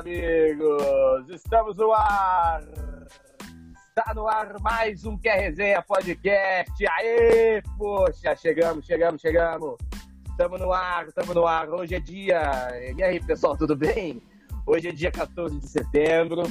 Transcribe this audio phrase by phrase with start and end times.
[0.00, 1.28] amigos!
[1.28, 2.62] Estamos no ar!
[3.88, 6.86] Está no ar mais um Quer Resenha Podcast.
[6.86, 9.76] Aê, poxa, chegamos, chegamos, chegamos.
[10.30, 11.68] Estamos no ar, estamos no ar.
[11.68, 12.40] Hoje é dia.
[12.96, 14.22] E aí, pessoal, tudo bem?
[14.66, 16.44] Hoje é dia 14 de setembro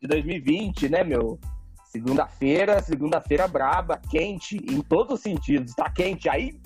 [0.00, 1.40] de 2020, né, meu?
[1.86, 5.74] Segunda-feira, segunda-feira braba, quente em todos os sentidos.
[5.74, 6.60] Tá quente aí?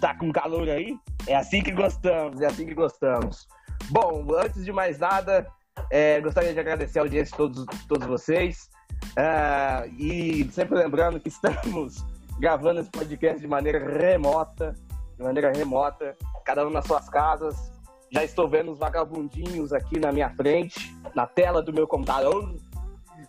[0.00, 0.98] Tá com calor aí?
[1.28, 3.46] É assim que gostamos, é assim que gostamos.
[3.90, 5.46] Bom, antes de mais nada,
[5.90, 8.70] é, gostaria de agradecer a audiência de todos, todos vocês.
[9.16, 12.04] É, e sempre lembrando que estamos
[12.38, 14.74] gravando esse podcast de maneira remota,
[15.16, 17.72] de maneira remota, cada um nas suas casas.
[18.10, 22.54] Já estou vendo os vagabundinhos aqui na minha frente, na tela do meu computador,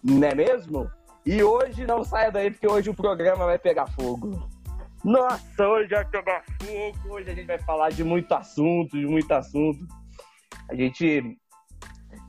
[0.04, 0.90] não é mesmo?
[1.26, 4.49] E hoje não saia daí, porque hoje o programa vai pegar fogo.
[5.04, 7.13] Nossa, hoje vai pegar fogo.
[7.13, 9.85] Hoje a gente vai falar de muito assunto, de muito assunto.
[10.74, 11.38] A gente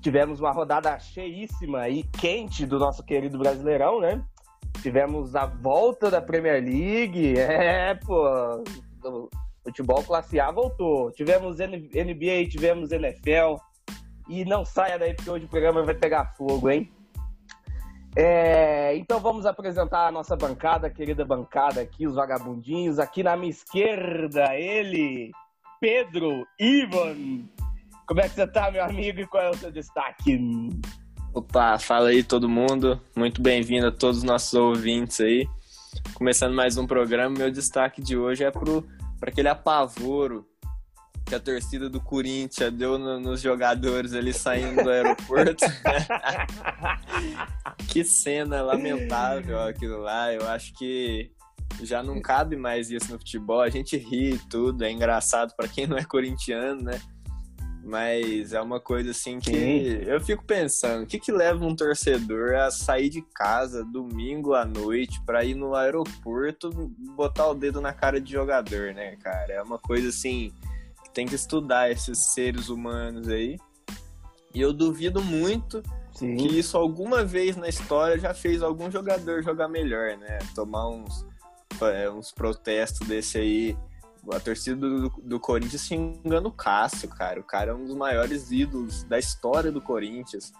[0.02, 4.22] tivemos uma rodada cheíssima e quente do nosso querido Brasileirão, né?
[4.82, 8.22] Tivemos a volta da Premier League, é, pô,
[9.02, 9.30] o
[9.64, 11.10] futebol classe A voltou.
[11.12, 13.56] Tivemos NBA, tivemos NFL.
[14.28, 16.92] E não saia daí, porque hoje o programa vai pegar fogo, hein?
[18.14, 22.98] É, então vamos apresentar a nossa bancada, a querida bancada aqui, os vagabundinhos.
[22.98, 25.32] Aqui na minha esquerda, ele,
[25.80, 27.48] Pedro Ivan
[28.06, 30.38] como é que você tá, meu amigo, e qual é o seu destaque?
[31.32, 33.00] Opa, fala aí todo mundo.
[33.16, 35.48] Muito bem-vindo a todos os nossos ouvintes aí.
[36.14, 40.46] Começando mais um programa, meu destaque de hoje é para aquele apavoro
[41.24, 45.64] que a torcida do Corinthians deu no, nos jogadores ali saindo do aeroporto.
[47.88, 50.32] que cena lamentável aquilo lá.
[50.32, 51.30] Eu acho que
[51.82, 53.62] já não cabe mais isso no futebol.
[53.62, 57.00] A gente ri e tudo, é engraçado para quem não é corintiano, né?
[57.84, 59.86] Mas é uma coisa assim que Sim.
[60.06, 64.64] eu fico pensando, o que que leva um torcedor a sair de casa domingo à
[64.64, 66.70] noite para ir no aeroporto
[67.14, 69.52] botar o dedo na cara de jogador, né, cara?
[69.52, 70.50] É uma coisa assim
[71.04, 73.58] que tem que estudar esses seres humanos aí.
[74.54, 75.82] E eu duvido muito
[76.14, 76.36] Sim.
[76.36, 80.38] que isso alguma vez na história já fez algum jogador jogar melhor, né?
[80.54, 81.26] Tomar uns,
[81.82, 83.76] é, uns protestos desse aí
[84.32, 87.40] a torcida do, do Corinthians xingando o Cássio, cara.
[87.40, 90.52] O cara é um dos maiores ídolos da história do Corinthians.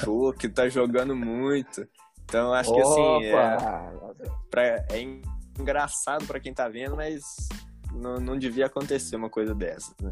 [0.00, 1.86] Show, que tá jogando muito.
[2.24, 3.56] Então, acho que assim, é,
[4.50, 5.20] pra, é
[5.58, 7.48] engraçado para quem tá vendo, mas
[7.92, 10.10] não, não devia acontecer uma coisa dessa, né?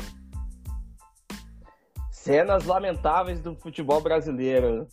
[2.11, 4.89] Cenas lamentáveis do futebol brasileiro.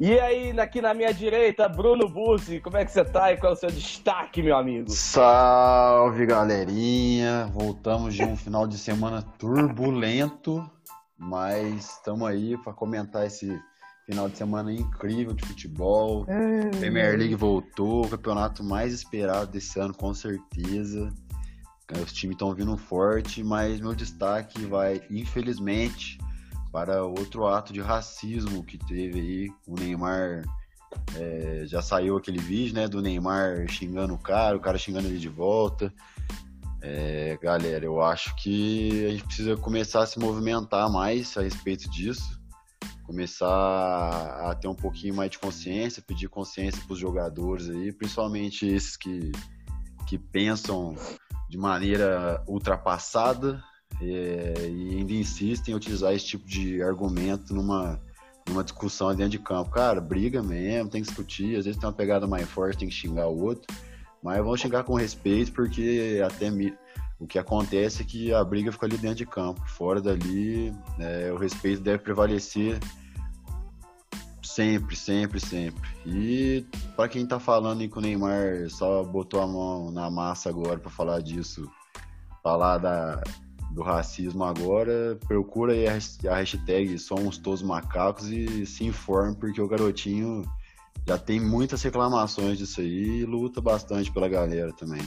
[0.00, 3.52] E aí, aqui na minha direita, Bruno Bussi, como é que você tá e qual
[3.52, 4.90] é o seu destaque, meu amigo?
[4.90, 7.46] Salve, galerinha!
[7.52, 10.68] Voltamos de um final de semana turbulento,
[11.16, 13.60] mas estamos aí para comentar esse
[14.06, 16.24] final de semana incrível de futebol.
[16.28, 16.68] É...
[16.78, 21.12] Premier League voltou, o campeonato mais esperado desse ano, com certeza.
[22.02, 26.18] Os times estão vindo forte, mas meu destaque vai, infelizmente,
[26.72, 29.52] para outro ato de racismo que teve aí.
[29.66, 30.42] O Neymar
[31.14, 35.18] é, já saiu aquele vídeo, né, do Neymar xingando o cara, o cara xingando ele
[35.18, 35.92] de volta.
[36.80, 41.88] É, galera, eu acho que a gente precisa começar a se movimentar mais a respeito
[41.88, 42.40] disso,
[43.04, 48.66] começar a ter um pouquinho mais de consciência, pedir consciência para os jogadores aí, principalmente
[48.66, 49.30] esses que,
[50.08, 50.96] que pensam
[51.48, 53.62] de maneira ultrapassada
[54.10, 58.00] é, e ainda insistem em utilizar esse tipo de argumento numa,
[58.48, 59.70] numa discussão dentro de campo.
[59.70, 62.94] Cara, briga mesmo, tem que discutir, às vezes tem uma pegada mais forte, tem que
[62.94, 63.66] xingar o outro,
[64.22, 66.74] mas vamos xingar com respeito, porque até me,
[67.18, 69.60] o que acontece é que a briga fica ali dentro de campo.
[69.68, 72.78] Fora dali, é, o respeito deve prevalecer
[74.42, 75.88] sempre, sempre, sempre.
[76.04, 80.78] E para quem tá falando que o Neymar só botou a mão na massa agora
[80.78, 81.70] para falar disso,
[82.42, 83.22] falar da,
[83.72, 89.68] do racismo agora, procura aí a hashtag Somos Todos Macacos e se informe, porque o
[89.68, 90.42] garotinho
[91.06, 95.02] já tem muitas reclamações disso aí e luta bastante pela galera também.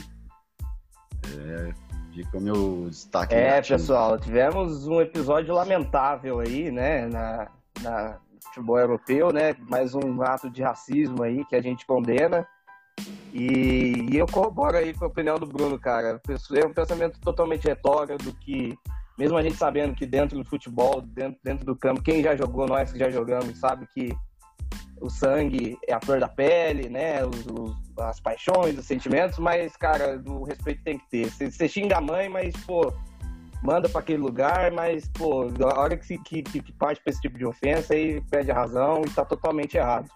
[1.38, 1.72] É,
[2.12, 3.34] fica o meu destaque.
[3.34, 3.78] É, negativo.
[3.78, 7.48] pessoal, tivemos um episódio lamentável aí, né, na,
[7.80, 12.46] na futebol europeu, né, mais um ato de racismo aí que a gente condena.
[13.32, 16.20] E, e, eu corroboro aí com a opinião do Bruno, cara.
[16.54, 18.74] É um pensamento totalmente retrógrado que,
[19.18, 22.66] mesmo a gente sabendo que dentro do futebol, dentro, dentro do campo, quem já jogou,
[22.66, 24.16] nós que já jogamos, sabe que
[25.00, 27.22] o sangue é a flor da pele, né?
[27.24, 31.30] Os, os, as paixões, os sentimentos, mas, cara, o respeito tem que ter.
[31.30, 32.90] Você, xinga a mãe, mas, pô,
[33.62, 37.36] manda para aquele lugar, mas, pô, a hora que, que, que parte para esse tipo
[37.36, 40.08] de ofensa, aí perde a razão e tá totalmente errado.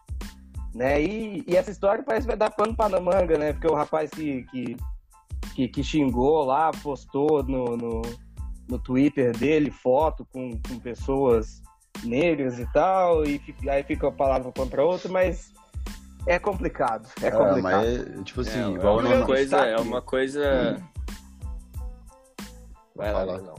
[0.75, 1.02] Né?
[1.02, 3.52] E, e essa história parece que vai dar pano para manga, né?
[3.52, 4.76] Porque o rapaz que, que,
[5.55, 8.02] que, que xingou lá, postou no, no,
[8.69, 11.61] no, Twitter dele foto com, com pessoas
[12.05, 15.52] negras e tal, e aí fica uma palavra contra outra, mas
[16.26, 17.08] é complicado.
[17.20, 17.62] É, é complicado.
[17.62, 20.78] mas, tipo assim, é, igual é uma coisa, é uma coisa.
[20.78, 22.44] Hum.
[22.94, 23.55] Vai lá, não.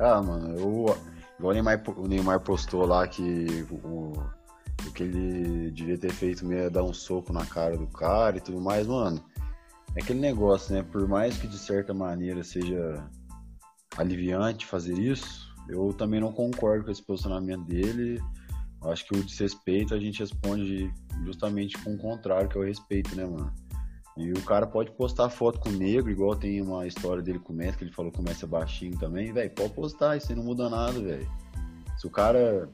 [0.00, 0.96] Ah, mano, eu.
[1.38, 4.12] Igual o Neymar, o Neymar postou lá que o,
[4.92, 8.40] que ele devia ter feito mesmo é dar um soco na cara do cara e
[8.40, 9.22] tudo mais, mano.
[9.96, 10.82] É aquele negócio, né?
[10.82, 13.08] Por mais que de certa maneira seja
[13.96, 18.20] aliviante fazer isso, eu também não concordo com esse posicionamento dele.
[18.82, 20.92] Eu acho que o desrespeito a gente responde
[21.24, 23.52] justamente com o contrário, que é o respeito, né, mano?
[24.16, 27.52] E o cara pode postar foto com o negro, igual tem uma história dele com
[27.52, 30.32] o Messi, que ele falou que o Messi é baixinho também, velho, pode postar, isso
[30.32, 31.30] aí não muda nada, velho.
[31.98, 32.68] Se o cara.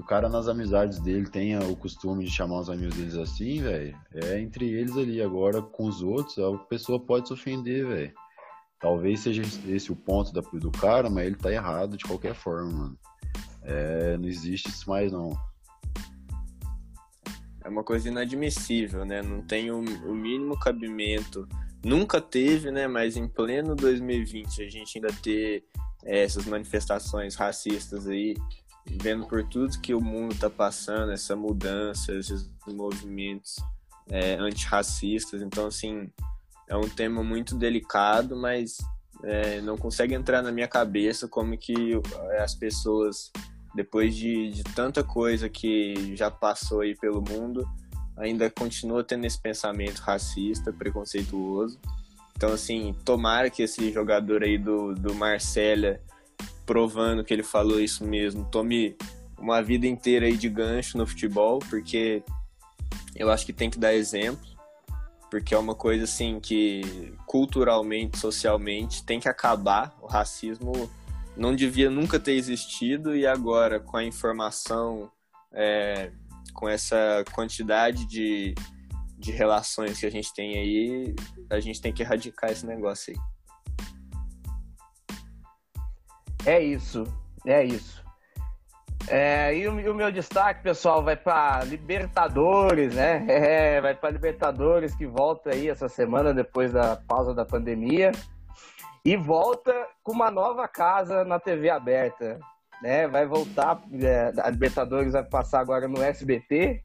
[0.00, 3.96] O cara nas amizades dele tenha o costume de chamar os amigos deles assim, velho,
[4.14, 5.20] é entre eles ali.
[5.20, 8.12] Agora, com os outros, a pessoa pode se ofender, velho.
[8.80, 12.72] Talvez seja esse o ponto da, do cara, mas ele tá errado de qualquer forma,
[12.72, 12.98] mano.
[13.62, 15.36] É, não existe isso mais, não
[17.62, 19.20] é uma coisa inadmissível, né?
[19.20, 21.46] Não tem o, o, mínimo cabimento.
[21.84, 22.88] Nunca teve, né?
[22.88, 25.64] Mas em pleno 2020 a gente ainda ter
[26.04, 28.34] é, essas manifestações racistas aí,
[28.86, 33.56] vendo por tudo que o mundo está passando, essa mudança, esses movimentos
[34.08, 35.42] é, antirracistas.
[35.42, 36.10] Então, assim,
[36.68, 38.78] é um tema muito delicado, mas
[39.22, 42.00] é, não consegue entrar na minha cabeça como que
[42.38, 43.30] as pessoas
[43.74, 47.68] depois de, de tanta coisa que já passou aí pelo mundo,
[48.16, 51.78] ainda continua tendo esse pensamento racista, preconceituoso.
[52.36, 56.00] Então, assim, tomara que esse jogador aí do, do Marcélia,
[56.70, 58.96] provando que ele falou isso mesmo, tome
[59.36, 62.22] uma vida inteira aí de gancho no futebol, porque
[63.16, 64.46] eu acho que tem que dar exemplo,
[65.28, 69.92] porque é uma coisa assim que culturalmente, socialmente tem que acabar.
[70.00, 70.88] O racismo
[71.36, 75.10] não devia nunca ter existido e agora com a informação,
[75.52, 76.12] é,
[76.54, 78.54] com essa quantidade de,
[79.18, 81.16] de relações que a gente tem aí,
[81.50, 83.29] a gente tem que erradicar esse negócio aí.
[86.46, 87.04] É isso,
[87.46, 88.00] é isso.
[89.08, 93.26] É, e, o, e, o, meu destaque, pessoal, vai para Libertadores, né?
[93.28, 98.12] É, vai para Libertadores que volta aí essa semana depois da pausa da pandemia
[99.04, 99.72] e volta
[100.02, 102.38] com uma nova casa na TV aberta.
[102.82, 103.08] Né?
[103.08, 106.82] Vai voltar, é, a Libertadores vai passar agora no SBT,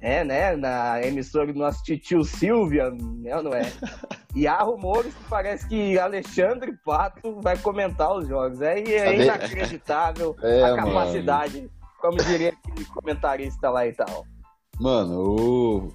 [0.00, 0.56] é, né?
[0.56, 3.62] Na emissora do nosso tio Silvia, né, não é?
[4.36, 8.60] E há rumores que parece que Alexandre Pato vai comentar os jogos.
[8.60, 11.70] É, é inacreditável é, a capacidade, mano.
[11.98, 14.26] como diria aquele comentarista lá e tal.
[14.78, 15.92] Mano, o,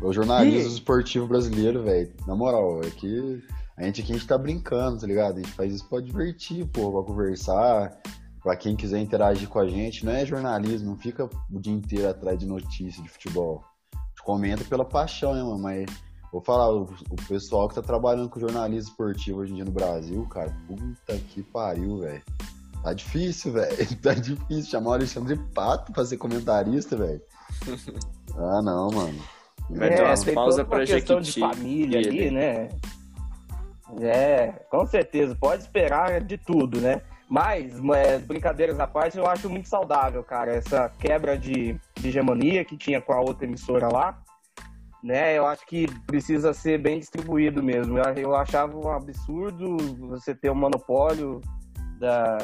[0.00, 0.74] o jornalismo e...
[0.74, 3.42] esportivo brasileiro, velho, na moral, é que
[3.76, 5.38] a gente aqui a gente tá brincando, tá ligado?
[5.38, 7.98] A gente faz isso pra divertir, pô, pra conversar,
[8.40, 10.06] pra quem quiser interagir com a gente.
[10.06, 13.64] Não é jornalismo, não fica o dia inteiro atrás de notícia de futebol.
[13.92, 15.58] A gente comenta pela paixão, né, mano?
[15.58, 15.86] Mas
[16.32, 19.70] vou falar, o, o pessoal que tá trabalhando com jornalismo esportivo hoje em dia no
[19.70, 22.22] Brasil, cara, puta que pariu, velho.
[22.82, 23.76] Tá difícil, velho.
[24.02, 27.20] Tá difícil chamar o Alexandre Pato pra ser comentarista, velho.
[28.36, 29.18] Ah, não, mano.
[29.70, 32.68] Vai é, ter umas pausas pra questão de família ali, né?
[34.00, 37.02] É, com certeza, pode esperar de tudo, né?
[37.28, 42.64] Mas, é, brincadeiras à parte, eu acho muito saudável, cara, essa quebra de, de hegemonia
[42.64, 44.20] que tinha com a outra emissora lá,
[45.02, 45.36] né?
[45.36, 47.98] Eu acho que precisa ser bem distribuído mesmo.
[47.98, 49.76] Eu, eu achava um absurdo
[50.08, 51.40] você ter um monopólio
[51.98, 52.38] da,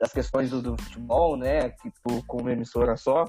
[0.00, 1.70] das questões do, do futebol, né?
[1.70, 3.24] Tipo, com uma emissora só.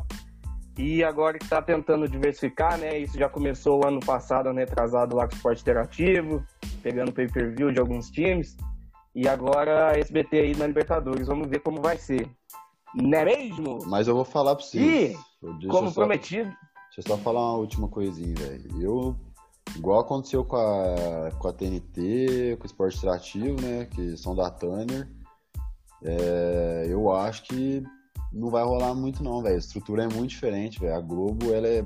[0.77, 2.97] E agora que está tentando diversificar, né?
[2.97, 6.41] Isso já começou o ano passado, ano retrasado lá com o esporte interativo,
[6.81, 8.55] pegando pay-per-view de alguns times.
[9.13, 11.27] E agora SBT aí na Libertadores.
[11.27, 12.29] Vamos ver como vai ser.
[12.95, 13.79] Não é mesmo?
[13.87, 15.13] Mas eu vou falar para vocês.
[15.41, 16.49] E, como só, prometido.
[16.99, 18.81] Deixa eu só falar uma última coisinha, velho.
[18.81, 19.15] Eu,
[19.73, 23.85] igual aconteceu com a, com a TNT, com o esporte interativo, né?
[23.85, 25.07] Que são da Tanner.
[26.03, 27.81] É, eu acho que
[28.33, 29.55] não vai rolar muito não, velho.
[29.55, 30.93] A estrutura é muito diferente, velho.
[30.93, 31.85] A Globo, ela é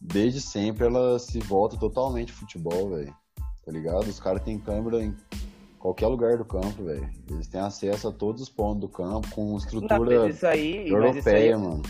[0.00, 3.12] desde sempre ela se volta totalmente futebol, velho.
[3.66, 4.06] Tá ligado?
[4.06, 5.16] Os caras têm câmera em
[5.80, 7.10] qualquer lugar do campo, velho.
[7.28, 11.18] Eles têm acesso a todos os pontos do campo com estrutura não, isso aí, europeia,
[11.18, 11.82] isso aí é mano.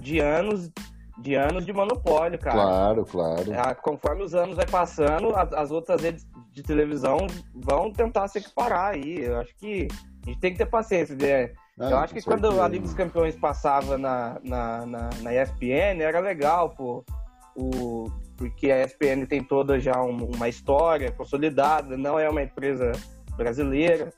[0.00, 0.72] de anos
[1.20, 2.54] de anos de monopólio, cara.
[2.56, 3.52] Claro, claro.
[3.52, 8.38] É, conforme os anos vai passando, as, as outras redes de televisão vão tentar se
[8.38, 9.24] equiparar aí.
[9.24, 9.88] Eu acho que
[10.24, 11.14] A gente tem que ter paciência.
[11.16, 11.52] Né?
[11.78, 12.94] Ah, eu acho que quando a Liga dos.
[12.94, 17.04] Campeões passava na, na, na, na ESPN, era legal, pô.
[17.56, 22.92] O, porque a ESPN tem toda já um- uma história consolidada, não é uma empresa
[23.36, 24.12] brasileira,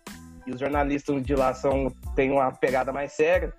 [0.47, 3.53] e os jornalistas de lá são, têm uma pegada mais séria.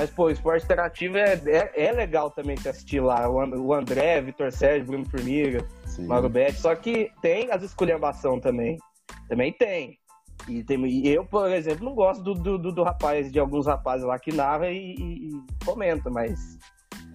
[0.00, 3.28] Mas, pô, esporte interativo é, é, é legal também de assistir lá.
[3.28, 6.08] O And- O André, Vitor Sérgio, Bruno Formiga, Sim.
[6.30, 8.78] Betti, só que tem as esculhambação também.
[9.28, 9.98] Também tem.
[10.48, 10.82] E, tem.
[10.86, 14.18] e eu, por exemplo, não gosto do, do, do- do rapaz, de alguns rapazes lá
[14.18, 16.56] que narra e, e, e comenta, mas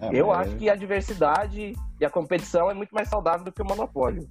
[0.00, 3.50] É, eu mas- acho que a diversidade e a competição é muito mais saudável do
[3.50, 4.28] que o monopólio.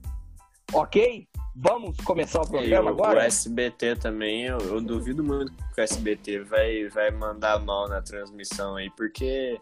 [0.74, 1.28] Ok?
[1.56, 3.20] Vamos começar o E programa o, agora?
[3.20, 8.02] o SBT também, eu, eu duvido muito que o SBT vai, vai mandar mal na
[8.02, 9.58] transmissão aí, porque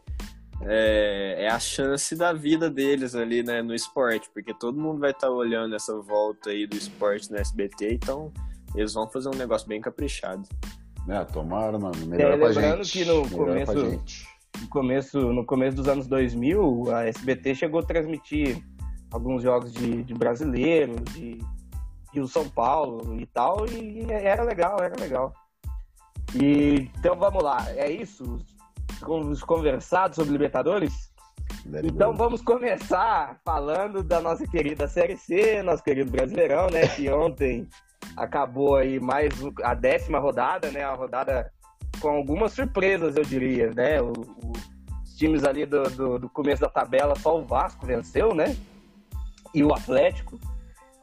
[0.61, 5.11] é, é a chance da vida deles ali né, no esporte, porque todo mundo vai
[5.11, 8.31] estar olhando essa volta aí do esporte no SBT, então
[8.75, 10.49] eles vão fazer um negócio bem caprichado.
[11.07, 11.93] É, tomara, mano.
[12.07, 12.99] Melhor É, pra lembrando gente.
[12.99, 14.01] que no Melhor começo-
[14.61, 18.63] no começo, no começo dos anos 2000, a SBT chegou a transmitir
[19.11, 21.37] alguns jogos de, de brasileiro, de
[22.13, 25.33] Rio São Paulo e tal, e era legal, era legal.
[26.35, 28.37] E, então vamos lá, é isso?
[29.01, 31.11] Vamos conversar sobre Libertadores?
[31.95, 36.87] Então vamos começar falando da nossa querida Série C, nosso querido Brasileirão, né?
[36.87, 37.67] Que ontem
[38.17, 40.83] acabou aí mais a décima rodada, né?
[40.83, 41.51] A rodada
[41.99, 44.01] com algumas surpresas, eu diria, né?
[44.01, 44.51] O- o-
[45.03, 48.55] os times ali do, do- do começo da tabela, só o Vasco venceu, né?
[49.53, 50.39] E o Atlético.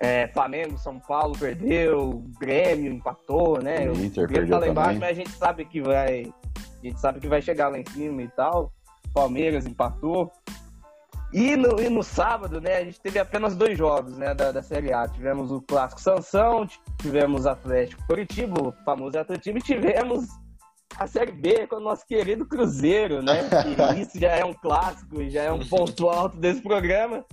[0.01, 3.87] É, Flamengo, São Paulo perdeu, Grêmio empatou, né?
[3.87, 5.01] O Inter Grêmio tá perdeu lá embaixo, também.
[5.01, 6.33] mas a gente sabe que vai.
[6.83, 8.73] A gente sabe que vai chegar lá em cima e tal.
[9.13, 10.33] Palmeiras empatou.
[11.33, 14.63] E no, e no sábado, né, a gente teve apenas dois jogos, né, da, da
[14.63, 15.07] Série A.
[15.07, 16.67] Tivemos o Clássico Sansão,
[16.99, 20.27] tivemos Atlético Curitiba, o famoso Atlético, e tivemos
[20.99, 23.49] a Série B com o nosso querido Cruzeiro, né?
[23.49, 27.25] Que isso já é um clássico, já é um ponto alto desse programa.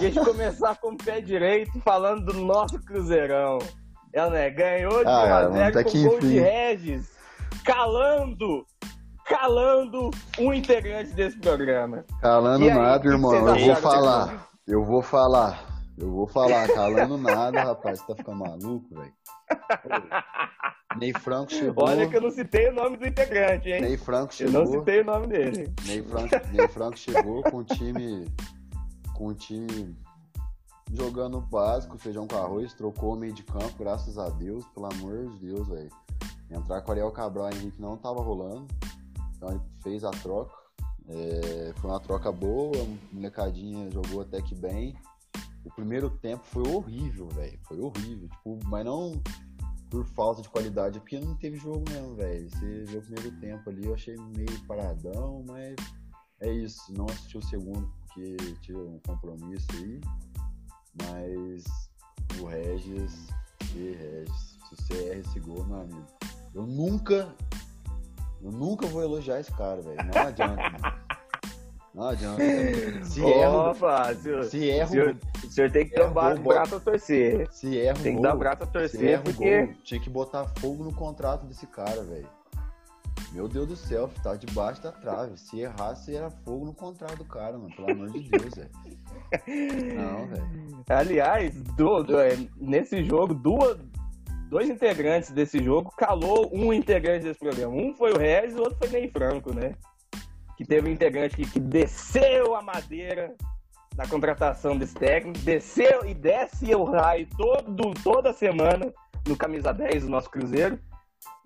[0.00, 3.58] E a gente começar com o pé direito falando do nosso Cruzeirão.
[4.12, 4.50] É, né?
[4.50, 6.38] Ganhou de Ah, 1 a mano, 0 até com que gol de enfim.
[6.40, 7.10] Regis,
[7.64, 8.66] calando,
[9.26, 12.04] calando um integrante desse programa.
[12.20, 13.34] Calando aí, nada, irmão.
[13.34, 14.48] Eu vou falar.
[14.66, 15.64] Eu vou falar.
[15.98, 16.66] Eu vou falar.
[16.68, 18.00] Calando nada, rapaz.
[18.00, 19.12] Você tá ficando maluco, velho?
[20.98, 21.84] Ney Franco chegou.
[21.86, 23.82] Olha que eu não citei o nome do integrante, hein?
[23.82, 24.64] Ney Franco Eu chegou.
[24.64, 25.74] não citei o nome dele.
[25.86, 28.26] Ney Franco, Ney Franco chegou com o time.
[29.16, 29.96] Com o time
[30.92, 35.30] jogando básico, feijão com arroz, trocou o meio de campo, graças a Deus, pelo amor
[35.30, 35.90] de Deus, velho.
[36.50, 38.66] Entrar com o Ariel Cabral e Henrique não tava rolando.
[39.34, 40.54] Então ele fez a troca.
[41.08, 44.94] É, foi uma troca boa, a molecadinha jogou até que bem.
[45.64, 47.58] O primeiro tempo foi horrível, velho.
[47.64, 48.28] Foi horrível.
[48.28, 49.20] Tipo, mas não
[49.90, 52.50] por falta de qualidade, porque não teve jogo mesmo, velho.
[52.50, 55.74] Você viu o primeiro tempo ali, eu achei meio paradão, mas
[56.40, 56.92] é isso.
[56.92, 60.00] Não assisti o segundo porque tive um compromisso aí.
[61.02, 61.64] Mas
[62.40, 63.28] o Regis,
[63.74, 66.06] e Regis, se você erra esse gol, meu amigo,
[66.54, 67.34] eu nunca,
[68.42, 69.98] eu nunca vou elogiar esse cara, velho.
[70.14, 71.06] Não adianta, mano.
[71.94, 72.42] Não adianta.
[73.04, 76.76] Se erra, Opa, senhor, se erra, o senhor, o senhor tem que Erra o braço
[76.76, 77.48] a torcer.
[77.50, 80.10] se erra Tem que gol, dar o braço a se torcer, porque gol, tinha que
[80.10, 82.28] botar fogo no contrato desse cara, velho.
[83.32, 85.36] Meu Deus do céu, tá debaixo da trave.
[85.36, 87.74] Se errasse, era fogo no contrato do cara, mano.
[87.74, 88.70] Pelo amor de Deus, velho.
[89.94, 90.84] Não, velho.
[90.88, 93.76] Aliás, do- do- é, nesse jogo, duas,
[94.48, 97.74] dois integrantes desse jogo calou um integrante desse programa.
[97.74, 99.74] Um foi o Regis o outro foi Ney Franco, né?
[100.56, 103.34] Que teve um integrante que, que desceu a madeira
[103.96, 108.92] na contratação desse técnico, desceu e desce o raio todo, toda semana
[109.26, 110.78] no camisa 10 do nosso Cruzeiro.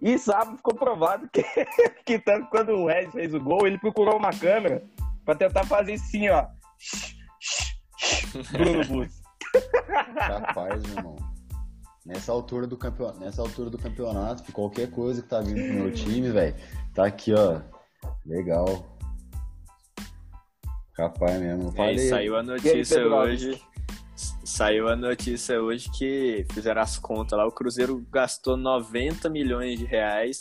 [0.02, 1.42] E sábado ficou provado que,
[2.06, 4.82] que tanto quando o Regis fez o gol, ele procurou uma câmera
[5.24, 6.46] pra tentar fazer assim, ó.
[8.52, 9.20] Bruno Bus.
[10.14, 11.16] Capaz, meu irmão.
[12.06, 15.84] Nessa altura do campeonato, nessa altura do campeonato, que qualquer coisa que tá vindo pro
[15.84, 16.56] meu time, velho,
[16.94, 17.60] tá aqui, ó.
[18.24, 18.86] Legal.
[20.94, 21.68] Capaz mesmo.
[21.70, 22.08] Aí falei.
[22.08, 23.62] saiu a notícia Pedro hoje.
[24.50, 27.46] Saiu a notícia hoje que fizeram as contas lá.
[27.46, 30.40] O Cruzeiro gastou 90 milhões de reais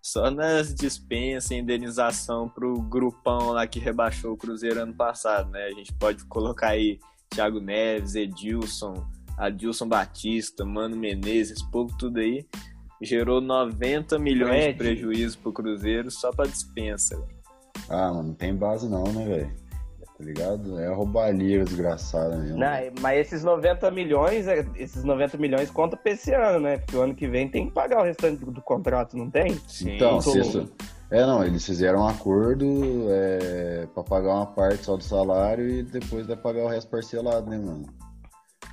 [0.00, 5.64] só nas dispensas e indenização pro grupão lá que rebaixou o Cruzeiro ano passado, né?
[5.64, 8.94] A gente pode colocar aí Thiago Neves, Edilson,
[9.36, 12.46] Adilson Batista, Mano Menezes, esse povo tudo aí.
[13.02, 17.20] Gerou 90 milhões de prejuízo pro Cruzeiro só pra dispensa.
[17.88, 19.67] Ah, mano, não tem base não, né, velho?
[20.18, 20.80] Tá ligado?
[20.80, 22.58] É roubalheira desgraçada mesmo.
[22.58, 22.68] Não,
[23.00, 26.78] mas esses 90 milhões, é, esses 90 milhões conta pra esse ano, né?
[26.78, 29.54] Porque o ano que vem tem que pagar o restante do, do contrato, não tem?
[29.68, 29.94] Sim.
[29.94, 30.68] Então, isso-
[31.10, 32.66] É, não, eles fizeram um acordo
[33.10, 37.48] é, pra pagar uma parte só do salário e depois vai pagar o resto parcelado,
[37.48, 37.86] né, mano?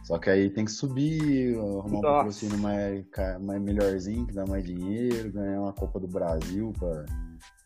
[0.03, 3.05] Só que aí tem que subir, arrumar um patrocínio mais,
[3.39, 7.05] mais melhorzinho, que dá mais dinheiro, ganhar uma Copa do Brasil pra,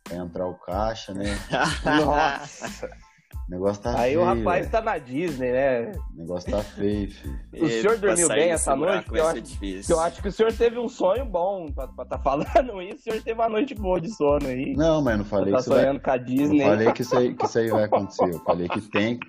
[0.04, 1.26] pra entrar o caixa, né?
[2.06, 2.90] Nossa!
[3.36, 4.72] O negócio tá Aí feio, o rapaz velho.
[4.72, 5.92] tá na Disney, né?
[6.14, 7.40] O negócio tá feio, filho.
[7.60, 9.08] O senhor pra dormiu bem essa noite?
[9.12, 9.44] Eu acho-.
[9.90, 13.00] Eu acho que o senhor teve um sonho bom pra estar tá falando isso.
[13.00, 14.74] O senhor teve uma noite boa de sono aí.
[14.76, 16.62] Não, mas eu não falei tá que isso vai, sonhando com a Não Disney.
[16.62, 18.30] falei que isso, aí, que isso aí vai acontecer.
[18.34, 19.20] Eu falei que tem,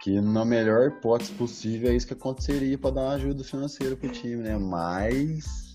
[0.00, 4.08] que na melhor hipótese possível é isso que aconteceria pra dar uma ajuda financeira pro
[4.08, 4.56] time, né?
[4.58, 5.74] Mas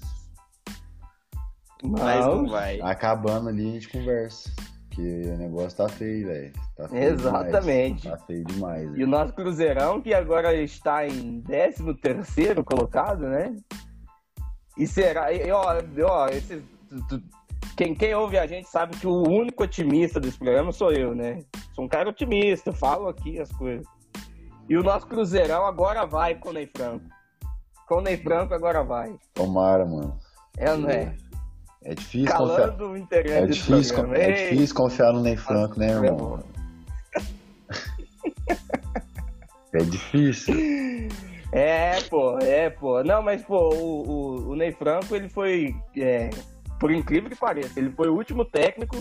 [1.83, 2.49] Mas não Não.
[2.49, 2.79] vai.
[2.81, 4.49] acabando ali a gente conversa.
[4.91, 6.53] Porque o negócio tá feio, velho.
[6.75, 8.01] Tá feio Exatamente.
[8.01, 8.19] Demais.
[8.19, 8.83] Tá feio demais.
[8.83, 9.07] E o velho.
[9.07, 13.55] nosso Cruzeirão, que agora está em 13 terceiro colocado, né?
[14.77, 15.31] E será...
[15.31, 16.61] E, ó, ó, esse,
[17.77, 21.39] quem, quem ouve a gente sabe que o único otimista desse programa sou eu, né?
[21.73, 23.87] Sou um cara otimista, falo aqui as coisas.
[24.67, 27.05] E o nosso Cruzeirão agora vai com o Ney Franco.
[27.87, 29.15] Com o Ney Franco agora vai.
[29.33, 30.19] Tomara, mano.
[30.57, 31.15] É não é?
[31.83, 32.57] É difícil confiar.
[32.57, 34.23] Calando o integrante É difícil, programa.
[34.23, 36.43] é Ei, difícil confiar no Ney Franco, né, irmão?
[39.73, 40.53] É difícil.
[41.53, 43.01] É, pô, é, pô.
[43.03, 46.29] Não, mas, pô, o, o, o Ney Franco, ele foi, é,
[46.77, 48.97] por incrível que pareça, ele foi o último técnico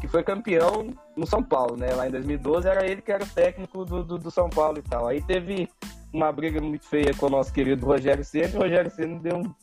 [0.00, 1.92] que foi campeão no São Paulo, né?
[1.94, 4.82] Lá em 2012 era ele que era o técnico do, do, do São Paulo e
[4.82, 5.08] tal.
[5.08, 5.68] Aí teve
[6.12, 8.56] uma briga muito feia com o nosso querido Rogério Ceni.
[8.56, 9.54] O Rogério Ceni deu um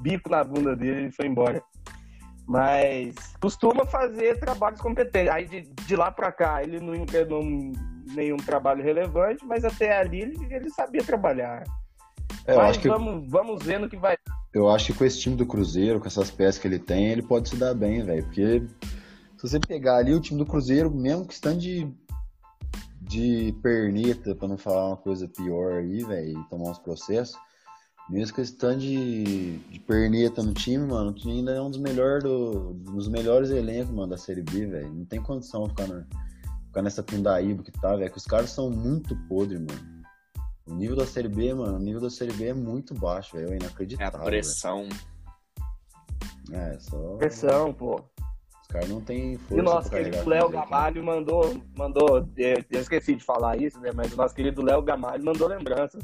[0.00, 1.62] bico na bunda dele e foi embora.
[2.46, 5.32] Mas costuma fazer trabalhos competentes.
[5.32, 7.42] Aí de, de lá pra cá ele não engrenou
[8.14, 11.62] nenhum trabalho relevante, mas até ali ele, ele sabia trabalhar.
[12.46, 14.16] É, mas acho que vamos, vamos ver no que vai.
[14.52, 17.22] Eu acho que com esse time do Cruzeiro, com essas peças que ele tem, ele
[17.22, 18.24] pode se dar bem, velho.
[18.24, 18.62] Porque
[19.36, 21.88] se você pegar ali o time do Cruzeiro, mesmo que estando de,
[23.00, 27.38] de perneta, pra não falar uma coisa pior aí, velho, e tomar uns processos,
[28.10, 31.78] mesmo que estando de, de perneta no time, mano, o time ainda é um dos,
[31.78, 34.92] melhor do, dos melhores elencos, mano, da Série B, velho.
[34.92, 36.04] Não tem condição ficar, na,
[36.66, 38.10] ficar nessa pindaíba que tá, velho.
[38.10, 40.00] Que os caras são muito podres, mano.
[40.66, 43.50] O nível da Série B, mano, o nível da Série B é muito baixo, velho.
[43.50, 44.20] É É inacreditável.
[44.20, 44.88] a pressão.
[44.88, 46.60] velho.
[46.60, 47.16] É, só.
[47.16, 48.04] Pressão, pô.
[48.60, 49.54] Os caras não têm força.
[49.54, 50.48] E o nosso querido Léo.
[50.50, 51.62] Gamalho mandou.
[51.76, 53.92] mandou é, eu esqueci de falar isso, né?
[53.94, 56.02] Mas o nosso querido Léo Gamalho mandou lembranças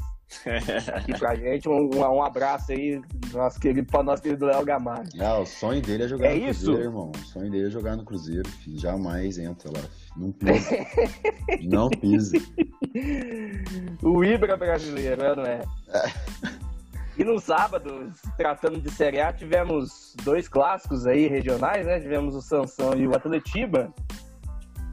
[0.93, 1.69] aqui pra gente.
[1.69, 3.01] Um, um, abraço aí
[3.33, 5.07] nosso querido, para o nosso querido Léo Gamalho.
[5.19, 6.65] Ah, o sonho dele é jogar É no isso?
[6.65, 7.11] Cruzeiro, irmão.
[7.11, 8.79] O sonho dele é jogar no Cruzeiro, filho.
[8.79, 9.79] Jamais entra lá.
[9.79, 9.91] filho.
[10.17, 10.77] Não pisa.
[11.63, 12.37] não pisa.
[14.03, 15.61] O Ibra brasileiro, é, não é?
[17.17, 21.99] E no sábado, tratando de Série A, tivemos dois clássicos aí regionais, né?
[21.99, 23.93] Tivemos o Sansão e o Atletiba.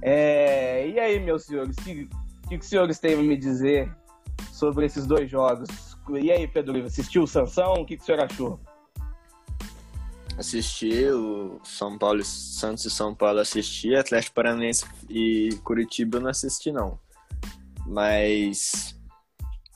[0.01, 2.07] É, E aí, meus senhores, o que,
[2.49, 3.91] que, que os senhores têm a me dizer
[4.65, 5.69] sobre esses dois jogos?
[6.11, 7.75] E aí, Pedro, Ivo, assistiu o Sansão?
[7.75, 8.59] O que, que o senhor achou?
[10.39, 16.23] Assisti o São Paulo, e- Santos e São Paulo assisti, Atlético Paranaense e Curitiba eu
[16.23, 16.99] não assisti não.
[17.87, 18.99] Mas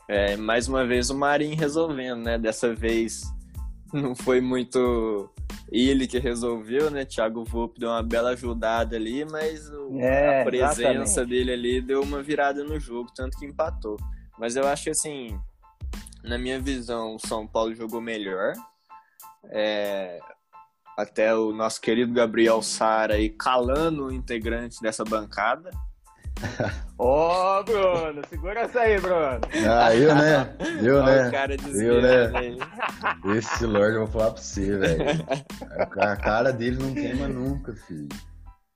[0.09, 2.39] é, mais uma vez o Marinho resolvendo, né?
[2.39, 3.23] Dessa vez
[3.93, 5.31] não foi muito
[5.71, 7.05] ele que resolveu, né?
[7.05, 11.27] Thiago Volpe deu uma bela ajudada ali, mas o- É, a presença exatamente.
[11.27, 13.97] dele ali deu uma virada no jogo, tanto que empatou.
[14.39, 15.39] Mas eu acho que assim,
[16.23, 18.53] na minha visão, o São Paulo jogou melhor.
[19.51, 20.21] É,
[20.97, 25.71] até o nosso querido Gabriel Sara aí calando o integrante dessa bancada.
[26.99, 29.41] Ô, Bruno, segura essa aí, Bruno.
[29.69, 30.57] Ah, eu, né?
[30.83, 31.29] Eu, Olha né?
[31.29, 33.37] o cara Eu, desviando né?
[33.37, 35.05] Esse Lorde eu vou falar pra você, velho.
[35.99, 38.09] A cara dele não queima nunca, filho.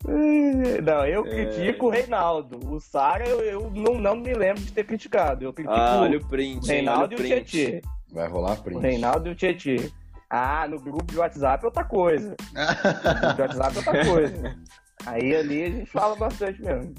[0.83, 1.31] Não, eu É.
[1.31, 2.59] critico o Reinaldo.
[2.73, 5.45] O Sara, eu, eu não, não me lembro de ter criticado.
[5.45, 6.61] Eu critico Ah, olha o o print, hein?
[6.65, 7.45] Olha Reinaldo o e o.
[7.45, 7.83] Tietê.
[8.13, 8.81] Vai rolar O print.
[8.81, 9.91] Reinaldo e o Tietê.
[10.29, 12.35] Ah, no grupo de WhatsApp é outra coisa.
[12.53, 14.57] No grupo de WhatsApp é outra coisa.
[15.07, 16.95] Aí ali a gente fala bastante mesmo.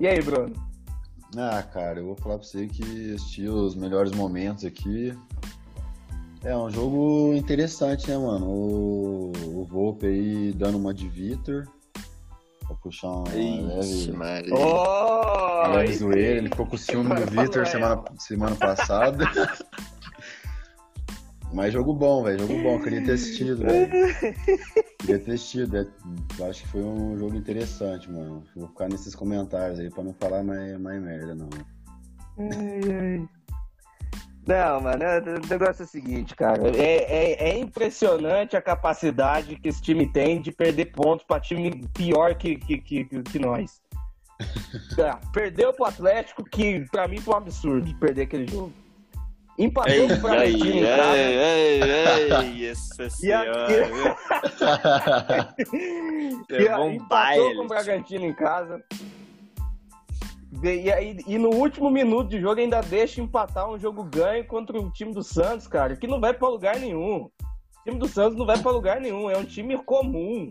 [0.00, 0.52] E aí, Bruno?
[1.36, 5.14] Ah, cara, eu vou falar pra você que assisti os melhores momentos aqui.
[6.44, 8.46] É um jogo interessante, né, mano?
[8.46, 11.68] O, o Volpe aí dando uma de Vitor.
[12.66, 14.54] Pra puxar uma Ixi, leve, Maria.
[14.54, 16.38] Oh, uma leve zoeira.
[16.38, 19.24] Ele ficou com o ciúme do Vitor semana, semana passada.
[21.52, 22.40] Mas jogo bom, velho.
[22.40, 22.80] Jogo bom.
[22.80, 23.88] Queria ter assistido, velho.
[24.98, 25.76] Queria ter assistido.
[25.76, 25.86] É,
[26.48, 28.42] acho que foi um jogo interessante, mano.
[28.56, 31.50] Vou ficar nesses comentários aí pra não falar mais, mais merda, não.
[32.38, 33.28] Ai, ai.
[34.46, 35.04] Não, mano,
[35.44, 36.68] o negócio é o seguinte, cara.
[36.76, 41.86] É, é, é, impressionante a capacidade que esse time tem de perder pontos pra time
[41.94, 43.80] pior que, que, que, que nós.
[44.98, 48.72] É, perdeu pro Atlético, que pra mim foi um absurdo perder aquele jogo.
[49.58, 51.16] Empatou com o Bragantino em casa.
[51.18, 53.66] Ei, ei, ei, essa senhora.
[56.50, 58.82] E, a, empatou com o Bragantino em casa.
[60.62, 64.78] E, aí, e no último minuto de jogo ainda deixa empatar um jogo ganho contra
[64.80, 67.24] o time do Santos, cara, que não vai para lugar nenhum.
[67.24, 67.30] O
[67.84, 70.50] time do Santos não vai para lugar nenhum, é um time comum.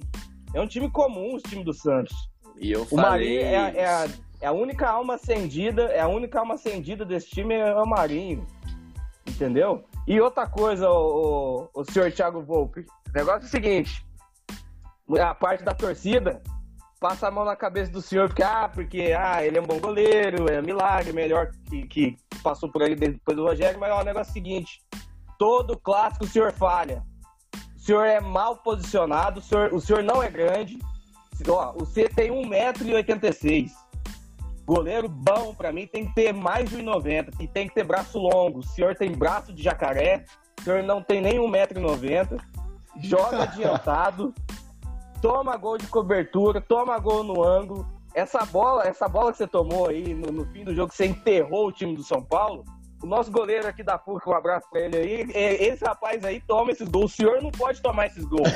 [0.54, 2.14] É um time comum o time do Santos.
[2.60, 3.40] E eu O falei.
[3.40, 4.08] Marinho é, a- é a,
[4.42, 8.46] é a única alma acendida, é a única alma acendida desse time é o Marinho.
[9.26, 9.86] Entendeu?
[10.08, 14.06] E outra coisa, o, o, o senhor Thiago Volpe, o negócio é o seguinte:
[15.22, 16.42] a parte da torcida
[17.02, 19.80] passa a mão na cabeça do senhor, porque, ah, porque ah, ele é um bom
[19.80, 24.04] goleiro, é milagre, melhor que, que passou por aí depois do Rogério, mas ó, o
[24.04, 24.80] negócio é o seguinte:
[25.40, 27.04] todo clássico o senhor falha.
[27.76, 30.78] O senhor é mal posicionado, o senhor, o senhor não é grande.
[31.48, 33.72] Ó, você tem 1,86m.
[34.64, 38.20] Goleiro bom pra mim tem que ter mais de 1,90m e tem que ter braço
[38.20, 38.60] longo.
[38.60, 40.24] O senhor tem braço de jacaré,
[40.60, 42.40] o senhor não tem nem 1,90m,
[43.00, 44.32] joga adiantado,
[45.22, 47.88] toma gol de cobertura, toma gol no ângulo.
[48.14, 51.06] Essa bola, essa bola que você tomou aí no, no fim do jogo, que você
[51.06, 52.66] enterrou o time do São Paulo.
[53.02, 55.32] O nosso goleiro aqui da PUC, um abraço pra ele aí.
[55.34, 57.14] é, Esse rapaz aí toma esses gols.
[57.14, 58.48] O senhor não pode tomar esses gols.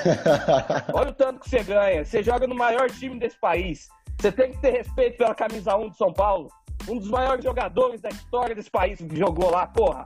[0.93, 2.05] Olha o tanto que você ganha.
[2.05, 3.87] Você joga no maior time desse país.
[4.19, 6.49] Você tem que ter respeito pela camisa 1 de São Paulo.
[6.87, 10.05] Um dos maiores jogadores da história desse país que jogou lá, porra.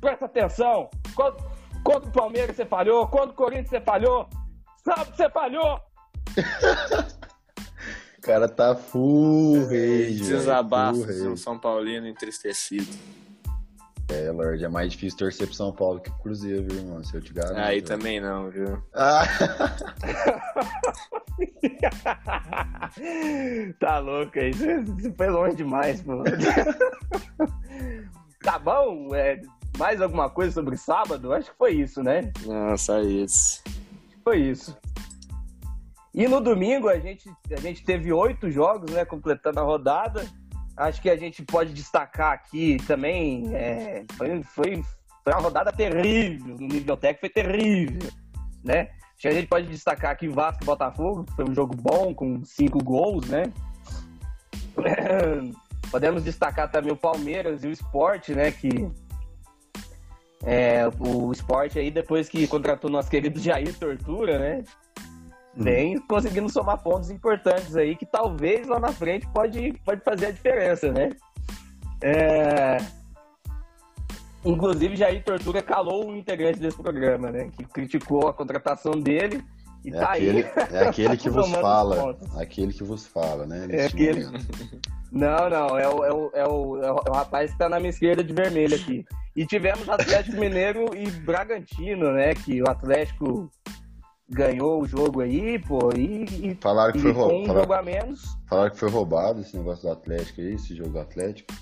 [0.00, 0.90] Presta atenção.
[1.14, 1.36] Quando,
[1.82, 4.28] quando o Palmeiras você falhou, quando o Corinthians você falhou,
[4.88, 5.80] sabe que você falhou.
[8.18, 11.42] O cara tá full rage, velho, Desabafo full de um rage.
[11.42, 12.86] São Paulino entristecido.
[14.10, 17.04] É, Lorde, é mais difícil torcer pro São Paulo que pro Cruzeiro, viu, irmão?
[17.04, 17.58] Se eu te garanto.
[17.58, 18.82] Aí também não, viu?
[18.94, 19.26] Ah,
[23.78, 24.54] tá louco aí.
[24.54, 26.24] Você você foi longe demais, pô.
[28.42, 29.14] tá bom?
[29.14, 29.42] É,
[29.76, 31.34] mais alguma coisa sobre sábado?
[31.34, 32.32] Acho que foi isso, né?
[32.46, 33.62] Nossa, isso.
[34.28, 34.76] Foi isso.
[36.14, 39.02] E no domingo a gente, a gente teve oito jogos, né?
[39.02, 40.26] Completando a rodada.
[40.76, 43.56] Acho que a gente pode destacar aqui também.
[43.56, 44.82] é, foi, foi,
[45.24, 46.56] foi uma rodada terrível.
[46.60, 48.10] No nível técnico foi terrível,
[48.62, 48.90] né?
[49.12, 51.24] Acho que a gente pode destacar aqui Vasco e Botafogo.
[51.34, 53.44] Foi um jogo bom, com cinco gols, né?
[55.90, 58.50] Podemos destacar também o Palmeiras e o Sport, né?
[58.50, 58.90] Que
[60.44, 64.64] é, o Sport aí, depois que contratou nosso querido Jair Tortura, né?
[65.54, 70.30] Vem conseguindo somar pontos importantes aí, que talvez lá na frente pode, pode fazer a
[70.30, 71.10] diferença, né?
[72.00, 72.76] É...
[74.44, 77.50] Inclusive, Jair Tortura calou um integrante desse programa, né?
[77.56, 79.42] Que criticou a contratação dele
[79.84, 80.50] e é, tá aquele, aí.
[80.72, 82.16] é aquele que vos fala.
[82.36, 83.66] Aquele que vos fala, né?
[83.70, 84.26] É aquele-.
[85.10, 87.88] Não, não, é o, é, o, é, o, é o- rapaz que tá na minha
[87.88, 89.06] esquerda de vermelho aqui.
[89.34, 92.34] E tivemos Atlético Mineiro e Bragantino, né?
[92.34, 93.50] Que o Atlético
[94.28, 97.58] ganhou o jogo aí, pô, e, e, Falaram que foi com um roubado.
[97.60, 98.36] jogo a menos.
[98.46, 101.54] Falaram que foi roubado esse negócio do Atlético aí, esse jogo do Atlético.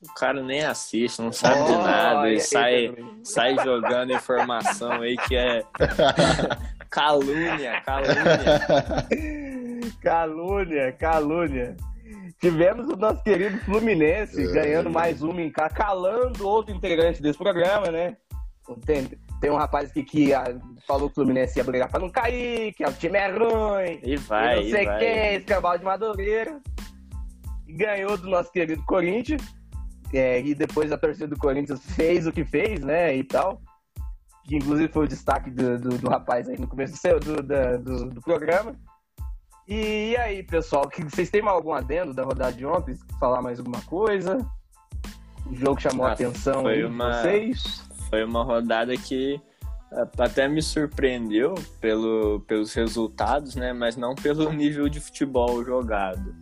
[0.00, 4.92] O cara nem assiste, não sabe de Ó, nada e e sai, sai jogando informação
[5.02, 5.64] aí que é
[6.88, 9.08] calúnia, calúnia.
[10.02, 11.76] Calúnia, calúnia.
[12.40, 14.52] Tivemos o nosso querido Fluminense É.
[14.52, 18.16] ganhando mais uma em casa, calando outro integrante desse programa, né?
[18.86, 19.08] Tem,
[19.40, 20.30] tem um rapaz aqui que
[20.86, 24.12] falou que o Fluminense ia brigar pra não cair, que o time é ruim, E
[24.12, 24.98] e vai, não e sei vai.
[25.00, 26.60] quem, escambau de Madureira.
[27.66, 29.42] E ganhou do nosso querido Corinthians.
[30.12, 33.14] É, e depois a torcida do Corinthians fez o que fez, né?
[33.16, 33.60] E tal.
[34.44, 38.20] Que inclusive foi o destaque do, do, do rapaz aí no começo do, do, do,
[38.22, 38.74] programa.
[39.66, 42.96] E, aí, pessoal, que, vocês têm mais algum adendo da rodada de ontem?
[43.20, 44.38] Falar mais alguma coisa?
[45.46, 47.82] O jogo chamou a Ah, atenção foi aí uma- vocês?
[48.08, 49.38] Foi uma rodada que
[49.92, 53.74] eh, até me surpreendeu pelo, pelos resultados, né?
[53.74, 56.34] Mas não pelo nível de futebol jogado.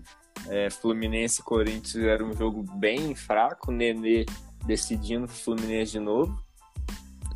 [0.49, 4.25] É, Fluminense e Corinthians era um jogo bem fraco, Nenê
[4.65, 6.41] decidindo o Fluminense de novo.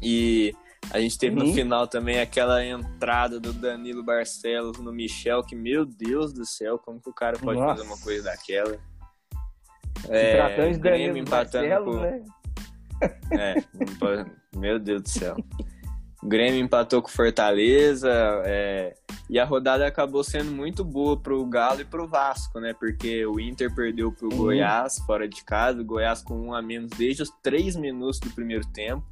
[0.02, 0.54] E
[0.92, 1.54] a gente teve no Uhum.
[1.54, 7.00] final também aquela entrada do Danilo Barcelos no Michel, que, meu Deus do céu, como
[7.00, 7.76] que o cara pode Nossa.
[7.82, 8.78] fazer uma coisa daquela?
[10.00, 12.24] Se tratando de Danilo Barcelos, com- né?
[13.32, 13.54] É,
[14.56, 15.36] meu Deus do céu.
[16.22, 18.10] O Grêmio empatou com Fortaleza
[18.44, 18.94] é,
[19.28, 22.74] e a rodada acabou sendo muito boa pro Galo e pro Vasco, né?
[22.74, 24.36] Porque o Inter perdeu pro uhum.
[24.36, 28.28] Goiás fora de casa, o Goiás com um a menos desde os três minutos do
[28.30, 29.02] primeiro tempo.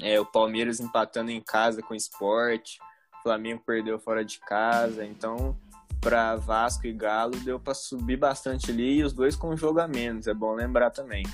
[0.00, 2.78] É, o Palmeiras empatando em casa com o Sport,
[3.20, 5.56] o Flamengo perdeu fora de casa, então
[6.00, 9.88] para Vasco e Galo deu para subir bastante ali e os dois com jogo a
[9.88, 11.24] menos, é bom lembrar também.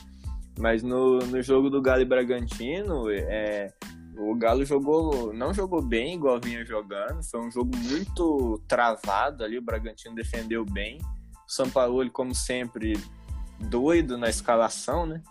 [0.58, 3.72] Mas no, no jogo do Galo e Bragantino, é,
[4.16, 9.58] o Galo jogou, não jogou bem igual vinha jogando, foi um jogo muito travado ali,
[9.58, 10.98] o Bragantino defendeu bem.
[11.46, 12.94] O São Paulo, como sempre,
[13.58, 15.22] doido na escalação, né?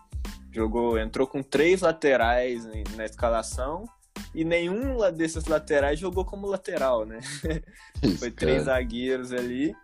[0.52, 2.66] Jogou, entrou com três laterais
[2.96, 3.86] na escalação
[4.36, 7.20] e nenhum desses laterais jogou como lateral, né?
[8.02, 8.80] Isso, foi três cara.
[8.80, 9.76] zagueiros ali.